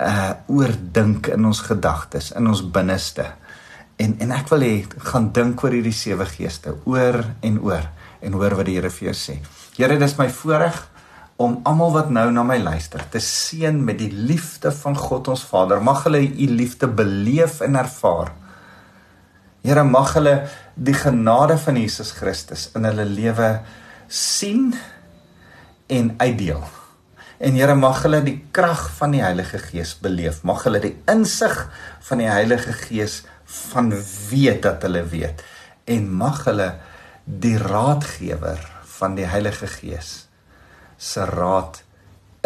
uh 0.00 0.32
oordink 0.52 1.30
in 1.32 1.44
ons 1.48 1.60
gedagtes, 1.64 2.32
in 2.36 2.46
ons 2.46 2.62
binneste. 2.72 3.24
En 3.96 4.16
en 4.20 4.34
ek 4.36 4.50
wil 4.52 4.66
hê 4.66 4.74
gaan 5.10 5.30
dink 5.32 5.62
oor 5.64 5.72
hierdie 5.72 5.94
sewe 5.96 6.26
geeste, 6.28 6.74
oor 6.84 7.22
en 7.40 7.60
oor 7.64 7.88
en 8.20 8.36
hoor 8.36 8.56
wat 8.58 8.68
die 8.68 8.76
Here 8.76 8.90
vir 8.90 9.10
jou 9.10 9.16
sê. 9.16 9.38
Here, 9.76 9.98
dis 10.00 10.16
my 10.18 10.28
voorreg 10.32 10.76
om 11.36 11.58
almal 11.68 11.92
wat 11.92 12.10
nou 12.10 12.30
na 12.32 12.42
my 12.48 12.56
luister 12.58 13.02
te 13.12 13.20
seën 13.20 13.76
met 13.84 13.98
die 14.00 14.10
liefde 14.10 14.72
van 14.72 14.96
God 14.96 15.28
ons 15.28 15.44
Vader. 15.44 15.82
Mag 15.84 16.06
hulle 16.08 16.22
u 16.24 16.48
liefde 16.48 16.88
beleef 16.88 17.60
en 17.64 17.76
ervaar 17.76 18.32
Here 19.66 19.82
mag 19.82 20.12
hulle 20.14 20.34
die 20.78 20.94
genade 20.94 21.56
van 21.58 21.78
Jesus 21.80 22.12
Christus 22.14 22.68
in 22.78 22.84
hulle 22.86 23.02
lewe 23.10 23.48
sien 24.06 24.68
en 25.90 26.12
uitdeel. 26.20 26.62
En 27.38 27.54
Here 27.54 27.74
mag 27.76 28.02
hulle 28.06 28.22
die 28.24 28.38
krag 28.50 28.86
van 28.96 29.12
die 29.12 29.22
Heilige 29.22 29.58
Gees 29.60 29.94
beleef. 30.00 30.42
Mag 30.42 30.64
hulle 30.64 30.80
die 30.80 30.94
insig 31.10 31.66
van 32.08 32.22
die 32.22 32.30
Heilige 32.30 32.72
Gees 32.72 33.22
van 33.46 33.92
weet 34.30 34.62
dat 34.62 34.82
hulle 34.82 35.04
weet 35.06 35.44
en 35.86 36.08
mag 36.10 36.44
hulle 36.48 36.72
die 37.24 37.56
raadgewer 37.58 38.58
van 38.98 39.14
die 39.14 39.26
Heilige 39.26 39.68
Gees 39.70 40.26
se 40.98 41.24
raad 41.28 41.82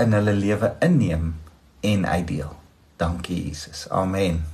in 0.01 0.13
hulle 0.13 0.35
lewe 0.37 0.75
inneem 0.85 1.35
en 1.81 2.07
uitdeel. 2.07 2.53
Dankie 3.01 3.47
Jesus. 3.47 3.87
Amen. 3.89 4.45